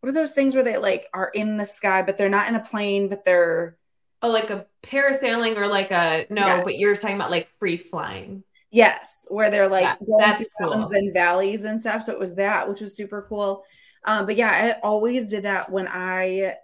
what 0.00 0.10
are 0.10 0.12
those 0.12 0.32
things 0.32 0.54
where 0.54 0.64
they 0.64 0.76
like 0.76 1.06
are 1.14 1.30
in 1.34 1.56
the 1.56 1.64
sky, 1.64 2.02
but 2.02 2.16
they're 2.16 2.28
not 2.28 2.48
in 2.48 2.54
a 2.54 2.60
plane, 2.60 3.08
but 3.08 3.24
they're 3.24 3.78
oh 4.22 4.30
like 4.30 4.50
a 4.50 4.66
parasailing 4.82 5.56
or 5.56 5.66
like 5.66 5.90
a 5.90 6.26
no, 6.30 6.46
yes. 6.46 6.64
but 6.64 6.78
you're 6.78 6.94
talking 6.94 7.16
about 7.16 7.30
like 7.30 7.48
free 7.58 7.76
flying. 7.76 8.44
Yes, 8.70 9.26
where 9.30 9.50
they're 9.50 9.68
like 9.68 9.82
yeah, 9.82 9.96
going 10.06 10.36
through 10.36 10.46
cool. 10.60 10.70
mountains 10.70 10.92
and 10.92 11.14
valleys 11.14 11.64
and 11.64 11.80
stuff. 11.80 12.02
So 12.02 12.12
it 12.12 12.18
was 12.18 12.34
that, 12.34 12.68
which 12.68 12.80
was 12.80 12.96
super 12.96 13.24
cool. 13.28 13.64
Um, 14.04 14.26
but 14.26 14.36
yeah, 14.36 14.50
I 14.50 14.86
always 14.86 15.30
did 15.30 15.44
that 15.44 15.70
when 15.70 15.88
I 15.88 16.56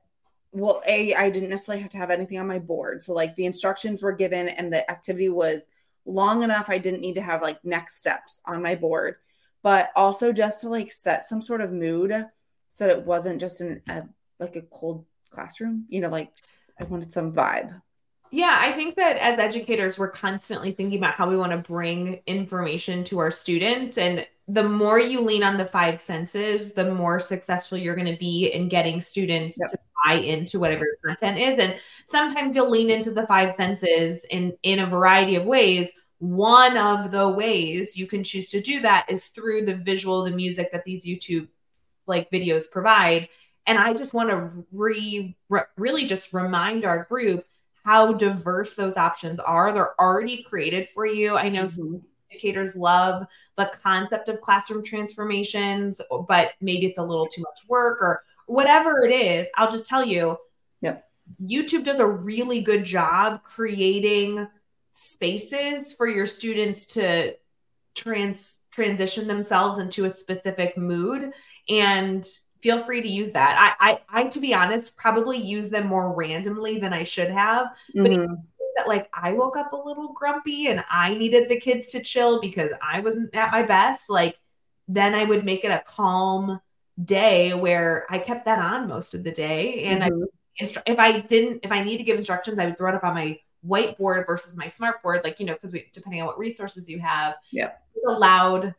well, 0.53 0.83
A, 0.87 1.15
I 1.15 1.31
didn't 1.31 1.51
necessarily 1.51 1.83
have 1.83 1.93
to 1.93 1.99
have 1.99 2.11
anything 2.11 2.39
on 2.39 2.47
my 2.47 2.59
board. 2.59 3.03
So, 3.03 3.13
like, 3.13 3.37
the 3.37 3.47
instructions 3.47 4.03
were 4.03 4.13
given 4.13 4.49
and 4.49 4.73
the 4.73 4.89
activity 4.91 5.29
was 5.29 5.69
long 6.05 6.43
enough. 6.43 6.69
I 6.69 6.79
didn't 6.79 7.01
need 7.01 7.15
to 7.15 7.23
have 7.23 7.43
like 7.43 7.65
next 7.65 8.01
steps 8.01 8.41
on 8.47 8.63
my 8.63 8.75
board, 8.75 9.17
but 9.63 9.91
also 9.95 10.33
just 10.33 10.63
to 10.63 10.69
like 10.69 10.91
set 10.91 11.25
some 11.25 11.43
sort 11.43 11.61
of 11.61 11.73
mood 11.73 12.27
so 12.69 12.89
it 12.89 13.05
wasn't 13.05 13.41
just 13.41 13.61
in 13.61 13.83
a 13.89 14.03
like 14.39 14.57
a 14.57 14.63
cold 14.63 15.05
classroom, 15.31 15.87
you 15.89 16.01
know, 16.01 16.09
like 16.09 16.33
I 16.81 16.85
wanted 16.85 17.13
some 17.13 17.33
vibe. 17.33 17.81
Yeah, 18.33 18.57
I 18.59 18.71
think 18.73 18.95
that 18.95 19.17
as 19.17 19.41
educators, 19.41 19.99
we're 19.99 20.11
constantly 20.11 20.71
thinking 20.71 20.99
about 20.99 21.15
how 21.15 21.29
we 21.29 21.37
want 21.37 21.51
to 21.51 21.59
bring 21.59 22.21
information 22.27 23.03
to 23.05 23.19
our 23.19 23.33
students. 23.33 23.99
And 23.99 24.27
the 24.47 24.63
more 24.63 25.01
you 25.01 25.21
lean 25.21 25.43
on 25.43 25.57
the 25.57 25.67
five 25.67 26.01
senses, 26.01 26.73
the 26.73 26.95
more 26.95 27.19
successful 27.19 27.77
you're 27.77 27.97
going 27.97 28.13
to 28.13 28.19
be 28.19 28.47
in 28.47 28.69
getting 28.69 29.01
students 29.01 29.59
yep. 29.59 29.71
to 29.71 29.79
buy 30.05 30.15
into 30.15 30.59
whatever 30.59 30.85
your 30.85 31.15
content 31.15 31.39
is. 31.39 31.59
And 31.59 31.77
sometimes 32.07 32.57
you'll 32.57 32.71
lean 32.71 32.91
into 32.91 33.11
the 33.11 33.27
five 33.27 33.55
senses 33.55 34.25
in 34.31 34.57
in 34.63 34.81
a 34.81 34.87
variety 34.87 35.37
of 35.37 35.45
ways. 35.45 35.93
One 36.19 36.77
of 36.77 37.11
the 37.11 37.29
ways 37.29 37.97
you 37.97 38.07
can 38.07 38.23
choose 38.23 38.49
to 38.51 38.61
do 38.61 38.81
that 38.81 39.11
is 39.11 39.27
through 39.27 39.65
the 39.65 39.77
visual, 39.77 40.25
the 40.25 40.31
music 40.31 40.71
that 40.73 40.85
these 40.85 41.07
YouTube 41.07 41.49
like 42.07 42.31
videos 42.31 42.71
provide. 42.71 43.29
And 43.67 43.79
I 43.79 43.95
just 43.95 44.15
want 44.15 44.31
to 44.31 44.51
re, 44.73 45.37
re 45.49 45.61
really 45.77 46.05
just 46.05 46.33
remind 46.33 46.85
our 46.85 47.05
group 47.05 47.47
how 47.85 48.13
diverse 48.13 48.75
those 48.75 48.97
options 48.97 49.41
are. 49.41 49.73
They're 49.73 50.01
already 50.01 50.43
created 50.43 50.89
for 50.89 51.07
you. 51.07 51.37
I 51.37 51.49
know 51.49 51.65
mm-hmm. 51.65 51.97
educators 52.31 52.77
love 52.77 53.27
the 53.57 53.71
concept 53.83 54.29
of 54.29 54.41
classroom 54.41 54.85
transformations, 54.85 56.01
but 56.29 56.53
maybe 56.61 56.87
it's 56.87 56.99
a 56.99 57.03
little 57.03 57.27
too 57.27 57.43
much 57.43 57.61
work 57.69 58.03
or 58.03 58.23
whatever 58.51 59.05
it 59.05 59.13
is. 59.13 59.49
I'll 59.57 59.71
just 59.71 59.87
tell 59.87 60.05
you, 60.05 60.37
yep. 60.81 61.07
YouTube 61.43 61.85
does 61.85 62.01
a 62.01 62.07
really 62.07 62.61
good 62.61 62.85
job 62.85 63.43
creating 63.45 64.47
spaces 64.93 65.95
for 65.95 66.09
your 66.09 66.27
students 66.27 66.87
to 66.87 67.37
trans 67.95 68.63
transition 68.73 69.27
themselves 69.27 69.79
into 69.79 70.05
a 70.05 70.11
specific 70.11 70.77
mood 70.77 71.33
and 71.69 72.27
feel 72.63 72.83
free 72.85 73.03
to 73.03 73.09
use 73.09 73.33
that. 73.33 73.77
I, 73.81 73.91
I, 73.91 74.21
I, 74.21 74.27
to 74.29 74.41
be 74.41 74.55
honest, 74.55 74.97
probably 74.97 75.39
use 75.39 75.71
them 75.71 75.87
more 75.87 76.15
randomly 76.15 76.79
than 76.79 76.93
I 76.93 77.05
should 77.05 77.31
have. 77.31 77.69
But 77.95 78.11
mm-hmm 78.11 78.35
that 78.77 78.89
like 78.89 79.11
I 79.13 79.33
woke 79.33 79.57
up 79.57 79.73
a 79.73 79.77
little 79.77 80.13
grumpy 80.13 80.69
and 80.69 80.85
I 80.89 81.15
needed 81.15 81.49
the 81.49 81.61
kids 81.61 81.89
to 81.89 82.03
chill 82.03 82.41
because 82.41 82.71
I 82.81 83.01
wasn't 83.01 83.35
at 83.35 83.51
my 83.51 83.63
best, 83.63 84.11
like 84.11 84.39
then 84.89 85.15
I 85.15 85.25
would 85.25 85.45
make 85.45 85.65
it 85.65 85.71
a 85.71 85.83
calm 85.87 86.61
day 87.05 87.55
where 87.55 88.07
I 88.11 88.19
kept 88.19 88.45
that 88.47 88.59
on 88.59 88.89
most 88.89 89.15
of 89.15 89.25
the 89.25 89.31
day. 89.31 89.85
And 89.85 90.03
mm-hmm. 90.03 90.23
I 90.23 90.27
if 90.87 90.99
I 90.99 91.21
didn't, 91.21 91.61
if 91.65 91.73
I 91.73 91.83
need 91.83 91.99
to 91.99 92.05
give 92.05 92.19
instructions, 92.19 92.59
I 92.59 92.67
would 92.67 92.77
throw 92.77 92.91
it 92.91 92.95
up 92.95 93.05
on 93.05 93.15
my 93.15 93.39
whiteboard 93.67 94.27
versus 94.27 94.57
my 94.57 94.67
smartboard, 94.67 95.25
like 95.25 95.41
you 95.41 95.47
know, 95.47 95.55
because 95.55 95.73
we 95.73 95.87
depending 95.93 96.21
on 96.21 96.27
what 96.27 96.39
resources 96.39 96.89
you 96.89 96.99
have, 96.99 97.37
yeah, 97.51 97.73
allowed 98.07 98.75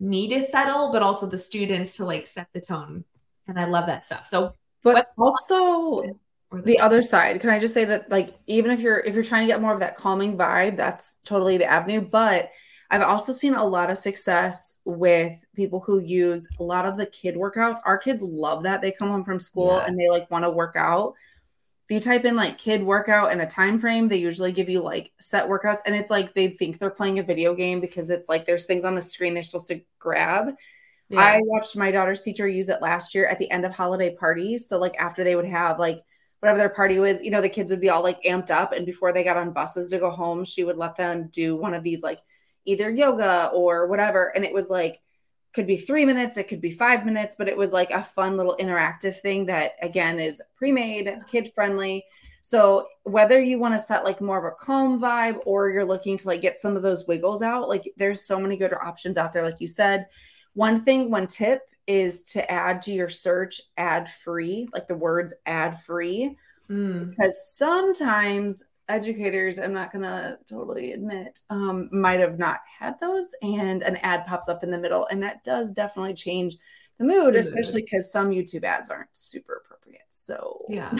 me 0.00 0.28
to 0.28 0.48
settle, 0.50 0.92
but 0.92 1.02
also 1.02 1.26
the 1.26 1.38
students 1.38 1.96
to 1.96 2.04
like 2.04 2.26
set 2.26 2.48
the 2.52 2.60
tone. 2.60 3.04
And 3.46 3.58
I 3.58 3.64
love 3.64 3.86
that 3.86 4.04
stuff. 4.04 4.26
So, 4.26 4.54
but 4.82 5.08
also 5.18 6.02
the, 6.52 6.62
the 6.62 6.78
other 6.78 7.02
side 7.02 7.40
can 7.40 7.50
i 7.50 7.58
just 7.58 7.74
say 7.74 7.84
that 7.84 8.10
like 8.10 8.30
even 8.46 8.70
if 8.70 8.80
you're 8.80 9.00
if 9.00 9.14
you're 9.14 9.24
trying 9.24 9.42
to 9.42 9.52
get 9.52 9.60
more 9.60 9.74
of 9.74 9.80
that 9.80 9.96
calming 9.96 10.36
vibe 10.36 10.76
that's 10.76 11.18
totally 11.24 11.58
the 11.58 11.66
avenue 11.66 12.00
but 12.00 12.50
i've 12.90 13.02
also 13.02 13.32
seen 13.32 13.54
a 13.54 13.64
lot 13.64 13.90
of 13.90 13.98
success 13.98 14.80
with 14.84 15.44
people 15.54 15.80
who 15.80 15.98
use 15.98 16.46
a 16.58 16.62
lot 16.62 16.86
of 16.86 16.96
the 16.96 17.06
kid 17.06 17.34
workouts 17.34 17.78
our 17.84 17.98
kids 17.98 18.22
love 18.22 18.62
that 18.62 18.80
they 18.80 18.92
come 18.92 19.08
home 19.08 19.24
from 19.24 19.40
school 19.40 19.76
yeah. 19.76 19.86
and 19.86 19.98
they 19.98 20.08
like 20.08 20.30
want 20.30 20.44
to 20.44 20.50
work 20.50 20.74
out 20.76 21.14
if 21.88 21.94
you 21.94 22.00
type 22.00 22.24
in 22.24 22.36
like 22.36 22.58
kid 22.58 22.82
workout 22.82 23.32
and 23.32 23.40
a 23.40 23.46
time 23.46 23.78
frame 23.78 24.08
they 24.08 24.16
usually 24.16 24.52
give 24.52 24.68
you 24.68 24.80
like 24.80 25.12
set 25.20 25.48
workouts 25.48 25.78
and 25.86 25.94
it's 25.94 26.10
like 26.10 26.34
they 26.34 26.48
think 26.48 26.78
they're 26.78 26.90
playing 26.90 27.18
a 27.18 27.22
video 27.22 27.54
game 27.54 27.80
because 27.80 28.10
it's 28.10 28.28
like 28.28 28.46
there's 28.46 28.66
things 28.66 28.84
on 28.84 28.94
the 28.94 29.02
screen 29.02 29.34
they're 29.34 29.42
supposed 29.42 29.68
to 29.68 29.80
grab 29.98 30.54
yeah. 31.08 31.20
i 31.20 31.40
watched 31.44 31.76
my 31.76 31.90
daughter's 31.90 32.22
teacher 32.22 32.48
use 32.48 32.68
it 32.68 32.82
last 32.82 33.14
year 33.14 33.26
at 33.26 33.38
the 33.38 33.50
end 33.50 33.64
of 33.64 33.74
holiday 33.74 34.14
parties 34.14 34.68
so 34.68 34.78
like 34.78 34.96
after 34.98 35.24
they 35.24 35.36
would 35.36 35.46
have 35.46 35.78
like 35.78 36.02
whatever 36.40 36.58
their 36.58 36.68
party 36.68 36.98
was, 36.98 37.20
you 37.20 37.30
know, 37.30 37.40
the 37.40 37.48
kids 37.48 37.70
would 37.70 37.80
be 37.80 37.88
all 37.88 38.02
like 38.02 38.22
amped 38.22 38.50
up. 38.50 38.72
And 38.72 38.86
before 38.86 39.12
they 39.12 39.24
got 39.24 39.36
on 39.36 39.52
buses 39.52 39.90
to 39.90 39.98
go 39.98 40.10
home, 40.10 40.44
she 40.44 40.64
would 40.64 40.76
let 40.76 40.96
them 40.96 41.28
do 41.32 41.56
one 41.56 41.74
of 41.74 41.82
these, 41.82 42.02
like 42.02 42.20
either 42.68 42.90
yoga 42.90 43.50
or 43.54 43.86
whatever. 43.86 44.26
And 44.36 44.44
it 44.44 44.52
was 44.52 44.68
like, 44.68 45.00
could 45.54 45.66
be 45.66 45.78
three 45.78 46.04
minutes, 46.04 46.36
it 46.36 46.46
could 46.46 46.60
be 46.60 46.70
five 46.70 47.06
minutes, 47.06 47.34
but 47.36 47.48
it 47.48 47.56
was 47.56 47.72
like 47.72 47.90
a 47.90 48.02
fun 48.02 48.36
little 48.36 48.56
interactive 48.60 49.18
thing 49.18 49.46
that, 49.46 49.72
again, 49.80 50.20
is 50.20 50.42
pre 50.56 50.70
made, 50.70 51.10
kid 51.26 51.50
friendly. 51.54 52.04
So 52.42 52.86
whether 53.02 53.40
you 53.40 53.58
want 53.58 53.74
to 53.74 53.78
set 53.78 54.04
like 54.04 54.20
more 54.20 54.38
of 54.38 54.44
a 54.44 54.56
calm 54.56 55.00
vibe 55.00 55.40
or 55.46 55.70
you're 55.70 55.84
looking 55.84 56.16
to 56.18 56.26
like 56.26 56.40
get 56.40 56.58
some 56.58 56.76
of 56.76 56.82
those 56.82 57.06
wiggles 57.06 57.42
out, 57.42 57.68
like 57.68 57.92
there's 57.96 58.24
so 58.24 58.38
many 58.38 58.56
good 58.56 58.72
options 58.74 59.16
out 59.16 59.32
there. 59.32 59.42
Like 59.42 59.60
you 59.60 59.68
said, 59.68 60.06
one 60.52 60.82
thing, 60.82 61.10
one 61.10 61.26
tip 61.26 61.62
is 61.86 62.26
to 62.26 62.50
add 62.50 62.82
to 62.82 62.92
your 62.92 63.08
search 63.08 63.62
ad 63.78 64.08
free, 64.08 64.68
like 64.72 64.86
the 64.86 64.94
words 64.94 65.32
ad 65.46 65.80
free. 65.82 66.36
Mm. 66.70 67.10
Because 67.10 67.56
sometimes 67.56 68.62
educators, 68.88 69.58
I'm 69.58 69.72
not 69.72 69.92
going 69.92 70.02
to 70.02 70.38
totally 70.48 70.92
admit, 70.92 71.40
um, 71.50 71.88
might 71.92 72.20
have 72.20 72.38
not 72.38 72.58
had 72.78 72.98
those, 73.00 73.34
and 73.42 73.82
an 73.82 73.96
ad 73.96 74.26
pops 74.26 74.48
up 74.48 74.62
in 74.62 74.70
the 74.70 74.78
middle. 74.78 75.06
And 75.10 75.22
that 75.22 75.44
does 75.44 75.72
definitely 75.72 76.14
change 76.14 76.56
the 76.98 77.04
mood, 77.04 77.36
especially 77.36 77.82
because 77.82 78.10
some 78.10 78.30
YouTube 78.30 78.64
ads 78.64 78.90
aren't 78.90 79.08
super 79.12 79.62
appropriate. 79.64 80.06
So, 80.08 80.64
yeah. 80.68 80.92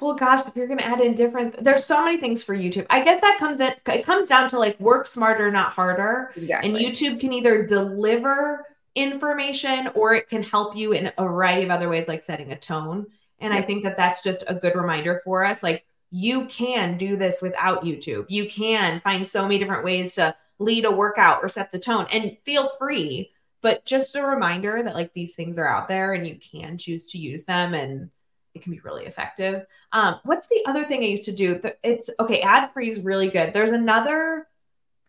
Well, 0.00 0.14
gosh, 0.14 0.40
if 0.46 0.56
you're 0.56 0.66
going 0.66 0.78
to 0.78 0.86
add 0.86 1.00
in 1.00 1.14
different, 1.14 1.62
there's 1.62 1.84
so 1.84 2.04
many 2.04 2.16
things 2.16 2.42
for 2.42 2.56
YouTube. 2.56 2.86
I 2.90 3.04
guess 3.04 3.20
that 3.20 3.36
comes 3.38 3.60
in, 3.60 3.72
it 3.86 4.04
comes 4.04 4.28
down 4.28 4.48
to 4.50 4.58
like 4.58 4.80
work 4.80 5.06
smarter, 5.06 5.48
not 5.50 5.72
harder. 5.72 6.32
Exactly. 6.34 6.70
And 6.70 6.78
YouTube 6.78 7.20
can 7.20 7.32
either 7.32 7.64
deliver 7.64 8.66
information 8.94 9.88
or 9.94 10.14
it 10.14 10.28
can 10.28 10.42
help 10.42 10.76
you 10.76 10.92
in 10.92 11.12
a 11.16 11.22
variety 11.22 11.64
of 11.64 11.70
other 11.70 11.88
ways 11.88 12.08
like 12.08 12.22
setting 12.22 12.52
a 12.52 12.58
tone 12.58 13.06
and 13.40 13.54
yeah. 13.54 13.58
i 13.58 13.62
think 13.62 13.82
that 13.82 13.96
that's 13.96 14.22
just 14.22 14.44
a 14.48 14.54
good 14.54 14.74
reminder 14.74 15.18
for 15.24 15.44
us 15.44 15.62
like 15.62 15.86
you 16.12 16.46
can 16.46 16.96
do 16.96 17.16
this 17.16 17.42
without 17.42 17.84
youtube. 17.84 18.26
You 18.28 18.48
can 18.48 19.00
find 19.00 19.26
so 19.26 19.42
many 19.42 19.58
different 19.58 19.84
ways 19.84 20.14
to 20.14 20.36
lead 20.60 20.84
a 20.84 20.90
workout 20.90 21.40
or 21.42 21.48
set 21.48 21.72
the 21.72 21.78
tone. 21.80 22.06
And 22.12 22.36
feel 22.44 22.70
free 22.78 23.32
but 23.62 23.84
just 23.86 24.16
a 24.16 24.26
reminder 24.26 24.82
that 24.82 24.94
like 24.94 25.14
these 25.14 25.34
things 25.34 25.56
are 25.56 25.66
out 25.66 25.88
there 25.88 26.12
and 26.12 26.26
you 26.26 26.36
can 26.36 26.76
choose 26.76 27.06
to 27.06 27.18
use 27.18 27.44
them 27.44 27.74
and 27.74 28.10
it 28.54 28.62
can 28.62 28.72
be 28.72 28.80
really 28.80 29.06
effective. 29.06 29.64
Um, 29.92 30.20
what's 30.24 30.48
the 30.48 30.62
other 30.66 30.84
thing 30.84 31.02
i 31.02 31.06
used 31.06 31.24
to 31.24 31.32
do? 31.32 31.58
It's 31.82 32.10
okay 32.20 32.42
ad 32.42 32.70
free 32.72 32.90
is 32.90 33.00
really 33.00 33.30
good. 33.30 33.54
There's 33.54 33.70
another 33.70 34.48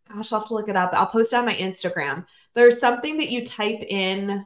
gosh 0.07 0.31
i'll 0.31 0.39
have 0.39 0.47
to 0.49 0.53
look 0.53 0.69
it 0.69 0.75
up. 0.75 0.91
I'll 0.93 1.07
post 1.07 1.33
on 1.33 1.45
my 1.45 1.55
instagram. 1.55 2.25
There's 2.53 2.79
something 2.79 3.17
that 3.17 3.29
you 3.29 3.43
type 3.45 3.81
in. 3.81 4.45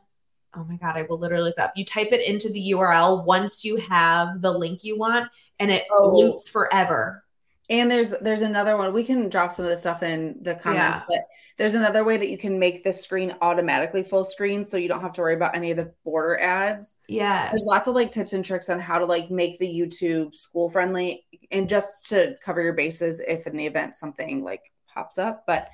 Oh 0.55 0.63
my 0.63 0.77
God, 0.77 0.95
I 0.95 1.03
will 1.03 1.19
literally 1.19 1.49
look 1.49 1.59
up. 1.59 1.73
You 1.75 1.85
type 1.85 2.13
it 2.13 2.27
into 2.27 2.49
the 2.49 2.71
URL 2.71 3.25
once 3.25 3.65
you 3.65 3.75
have 3.75 4.41
the 4.41 4.51
link 4.51 4.83
you 4.83 4.97
want, 4.97 5.29
and 5.59 5.71
it 5.71 5.83
oh. 5.91 6.15
loops 6.15 6.49
forever. 6.49 7.23
And 7.69 7.91
there's 7.91 8.11
there's 8.21 8.43
another 8.43 8.77
one. 8.77 8.93
We 8.93 9.03
can 9.03 9.27
drop 9.27 9.51
some 9.51 9.65
of 9.65 9.71
the 9.71 9.75
stuff 9.75 10.01
in 10.01 10.37
the 10.41 10.55
comments, 10.55 10.99
yeah. 10.99 11.05
but 11.09 11.19
there's 11.57 11.75
another 11.75 12.05
way 12.05 12.15
that 12.15 12.29
you 12.29 12.37
can 12.37 12.59
make 12.59 12.81
the 12.81 12.93
screen 12.93 13.35
automatically 13.41 14.03
full 14.03 14.23
screen 14.23 14.63
so 14.63 14.77
you 14.77 14.87
don't 14.87 15.01
have 15.01 15.11
to 15.13 15.21
worry 15.21 15.33
about 15.33 15.53
any 15.53 15.71
of 15.71 15.77
the 15.77 15.91
border 16.05 16.39
ads. 16.39 16.97
Yeah. 17.09 17.49
There's 17.49 17.65
lots 17.65 17.87
of 17.87 17.95
like 17.95 18.13
tips 18.13 18.31
and 18.31 18.45
tricks 18.45 18.69
on 18.69 18.79
how 18.79 18.99
to 18.99 19.05
like 19.05 19.29
make 19.29 19.59
the 19.59 19.67
YouTube 19.67 20.33
school 20.33 20.69
friendly 20.69 21.25
and 21.51 21.67
just 21.67 22.07
to 22.09 22.35
cover 22.41 22.61
your 22.61 22.73
bases 22.73 23.19
if 23.19 23.45
in 23.47 23.57
the 23.57 23.65
event 23.65 23.95
something 23.95 24.43
like 24.43 24.61
pops 24.87 25.17
up. 25.17 25.43
But 25.45 25.67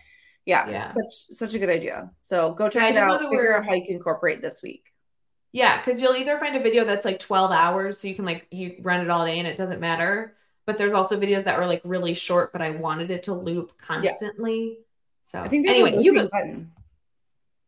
yeah, 0.45 0.67
yeah. 0.67 0.87
such 0.87 1.13
such 1.37 1.53
a 1.53 1.59
good 1.59 1.69
idea. 1.69 2.09
So 2.23 2.53
go 2.53 2.69
check 2.69 2.95
yeah, 2.95 3.07
it 3.07 3.21
out. 3.21 3.21
Figure 3.21 3.55
out 3.55 3.65
how 3.65 3.73
you 3.73 3.83
can 3.85 3.95
incorporate 3.95 4.41
this 4.41 4.61
week. 4.63 4.92
Yeah, 5.53 5.79
because 5.79 6.01
you'll 6.01 6.15
either 6.15 6.39
find 6.39 6.55
a 6.55 6.59
video 6.59 6.83
that's 6.83 7.05
like 7.05 7.19
12 7.19 7.51
hours, 7.51 7.99
so 7.99 8.07
you 8.07 8.15
can 8.15 8.25
like 8.25 8.47
you 8.51 8.75
run 8.81 9.01
it 9.01 9.09
all 9.09 9.23
day 9.23 9.37
and 9.37 9.47
it 9.47 9.55
doesn't 9.57 9.79
matter. 9.79 10.35
But 10.65 10.77
there's 10.77 10.93
also 10.93 11.19
videos 11.19 11.43
that 11.43 11.59
were 11.59 11.67
like 11.67 11.81
really 11.83 12.15
short, 12.15 12.51
but 12.51 12.61
I 12.61 12.71
wanted 12.71 13.11
it 13.11 13.23
to 13.23 13.33
loop 13.33 13.77
constantly. 13.77 14.65
Yeah. 14.65 14.75
So 15.21 15.39
I 15.41 15.47
think 15.47 15.65
there's 15.65 15.75
anyway, 15.75 15.95
a 15.95 16.01
you 16.01 16.13
can, 16.13 16.27
button. 16.27 16.71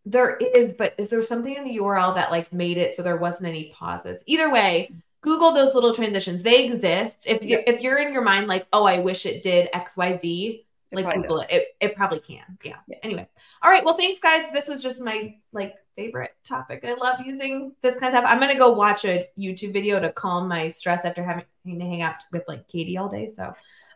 There 0.06 0.36
is, 0.38 0.74
but 0.74 0.96
is 0.98 1.10
there 1.10 1.22
something 1.22 1.56
in 1.56 1.64
the 1.64 1.78
URL 1.78 2.16
that 2.16 2.32
like 2.32 2.52
made 2.52 2.78
it 2.78 2.96
so 2.96 3.04
there 3.04 3.18
wasn't 3.18 3.50
any 3.50 3.72
pauses? 3.76 4.18
Either 4.26 4.52
way, 4.52 4.92
Google 5.22 5.52
those 5.52 5.76
little 5.76 5.94
transitions. 5.94 6.42
They 6.42 6.66
exist. 6.66 7.26
If 7.28 7.44
you 7.44 7.60
if 7.68 7.82
you're 7.82 8.00
in 8.00 8.14
your 8.14 8.24
mind 8.24 8.48
like, 8.48 8.66
oh, 8.74 8.86
I 8.86 9.00
wish 9.00 9.28
it 9.28 9.44
did 9.44 9.70
X, 9.74 9.96
Y, 9.96 10.18
Z, 10.18 10.65
like 10.96 11.16
Google 11.16 11.40
it. 11.40 11.48
it. 11.50 11.68
It 11.82 11.96
probably 11.96 12.20
can. 12.20 12.58
Yeah. 12.64 12.78
yeah. 12.88 12.98
Anyway. 13.04 13.28
All 13.62 13.72
right. 13.72 13.84
Well, 13.84 13.98
thanks 13.98 14.20
guys. 14.20 14.46
This 14.54 14.68
was 14.68 14.82
just 14.82 15.02
my 15.02 15.36
like 15.52 15.76
favorite 15.96 16.36
topic. 16.44 16.86
I 16.86 16.94
love 16.96 17.20
using 17.26 17.74
this 17.82 17.96
kind 17.96 18.14
of 18.14 18.20
stuff. 18.20 18.32
I'm 18.32 18.40
gonna 18.40 18.58
go 18.58 18.74
watch 18.74 19.06
a 19.06 19.28
YouTube 19.38 19.74
video 19.74 20.00
to 20.00 20.12
calm 20.12 20.48
my 20.48 20.68
stress 20.68 21.06
after 21.06 21.24
having 21.24 21.46
to 21.66 21.86
hang 21.86 22.02
out 22.02 22.16
with 22.32 22.44
like 22.48 22.68
Katie 22.68 22.98
all 22.98 23.10
day. 23.10 23.28
So 23.28 23.54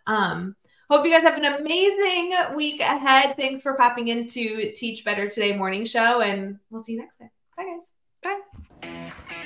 um 0.07 0.55
hope 0.89 1.05
you 1.05 1.11
guys 1.11 1.23
have 1.23 1.37
an 1.37 1.45
amazing 1.45 2.33
week 2.55 2.79
ahead. 2.79 3.35
Thanks 3.37 3.61
for 3.61 3.73
popping 3.73 4.07
into 4.07 4.71
Teach 4.73 5.05
Better 5.05 5.29
Today 5.29 5.55
morning 5.55 5.85
show, 5.85 6.21
and 6.21 6.57
we'll 6.69 6.83
see 6.83 6.93
you 6.93 6.99
next 6.99 7.17
time. 7.17 7.29
Bye 7.55 7.65
guys. 7.65 7.98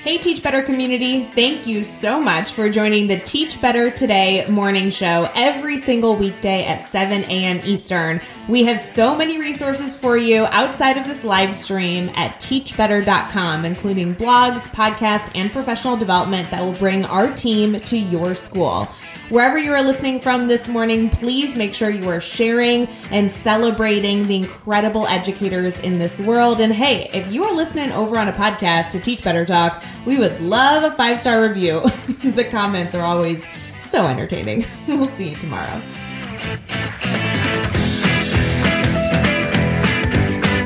Hey, 0.03 0.17
Teach 0.17 0.43
Better 0.43 0.61
community. 0.61 1.23
Thank 1.23 1.65
you 1.65 1.85
so 1.85 2.19
much 2.19 2.51
for 2.51 2.69
joining 2.69 3.07
the 3.07 3.19
Teach 3.19 3.61
Better 3.61 3.89
Today 3.89 4.45
morning 4.47 4.89
show 4.89 5.29
every 5.33 5.77
single 5.77 6.17
weekday 6.17 6.65
at 6.65 6.89
7 6.89 7.21
a.m. 7.23 7.61
Eastern. 7.63 8.19
We 8.49 8.65
have 8.65 8.81
so 8.81 9.15
many 9.15 9.39
resources 9.39 9.95
for 9.95 10.17
you 10.17 10.45
outside 10.47 10.97
of 10.97 11.07
this 11.07 11.23
live 11.23 11.55
stream 11.55 12.09
at 12.15 12.41
teachbetter.com, 12.41 13.63
including 13.63 14.13
blogs, 14.13 14.67
podcasts, 14.67 15.31
and 15.35 15.49
professional 15.53 15.95
development 15.95 16.51
that 16.51 16.61
will 16.61 16.73
bring 16.73 17.05
our 17.05 17.33
team 17.33 17.79
to 17.79 17.97
your 17.97 18.35
school. 18.35 18.89
Wherever 19.33 19.57
you 19.57 19.73
are 19.73 19.81
listening 19.81 20.19
from 20.19 20.47
this 20.47 20.67
morning, 20.67 21.09
please 21.09 21.55
make 21.55 21.73
sure 21.73 21.89
you 21.89 22.07
are 22.07 22.21
sharing 22.21 22.85
and 23.09 23.31
celebrating 23.31 24.21
the 24.27 24.35
incredible 24.35 25.07
educators 25.07 25.79
in 25.79 25.97
this 25.97 26.19
world. 26.19 26.61
And 26.61 26.71
hey, 26.71 27.09
if 27.15 27.31
you 27.31 27.43
are 27.43 27.51
listening 27.51 27.91
over 27.93 28.19
on 28.19 28.27
a 28.27 28.31
podcast 28.31 28.91
to 28.91 28.99
Teach 28.99 29.23
Better 29.23 29.43
Talk, 29.43 29.83
we 30.05 30.19
would 30.19 30.39
love 30.39 30.83
a 30.83 30.95
five 30.95 31.19
star 31.19 31.41
review. 31.41 31.81
the 32.23 32.47
comments 32.47 32.93
are 32.93 33.01
always 33.01 33.47
so 33.79 34.05
entertaining. 34.05 34.65
we'll 34.87 35.07
see 35.07 35.29
you 35.29 35.35
tomorrow. 35.37 35.81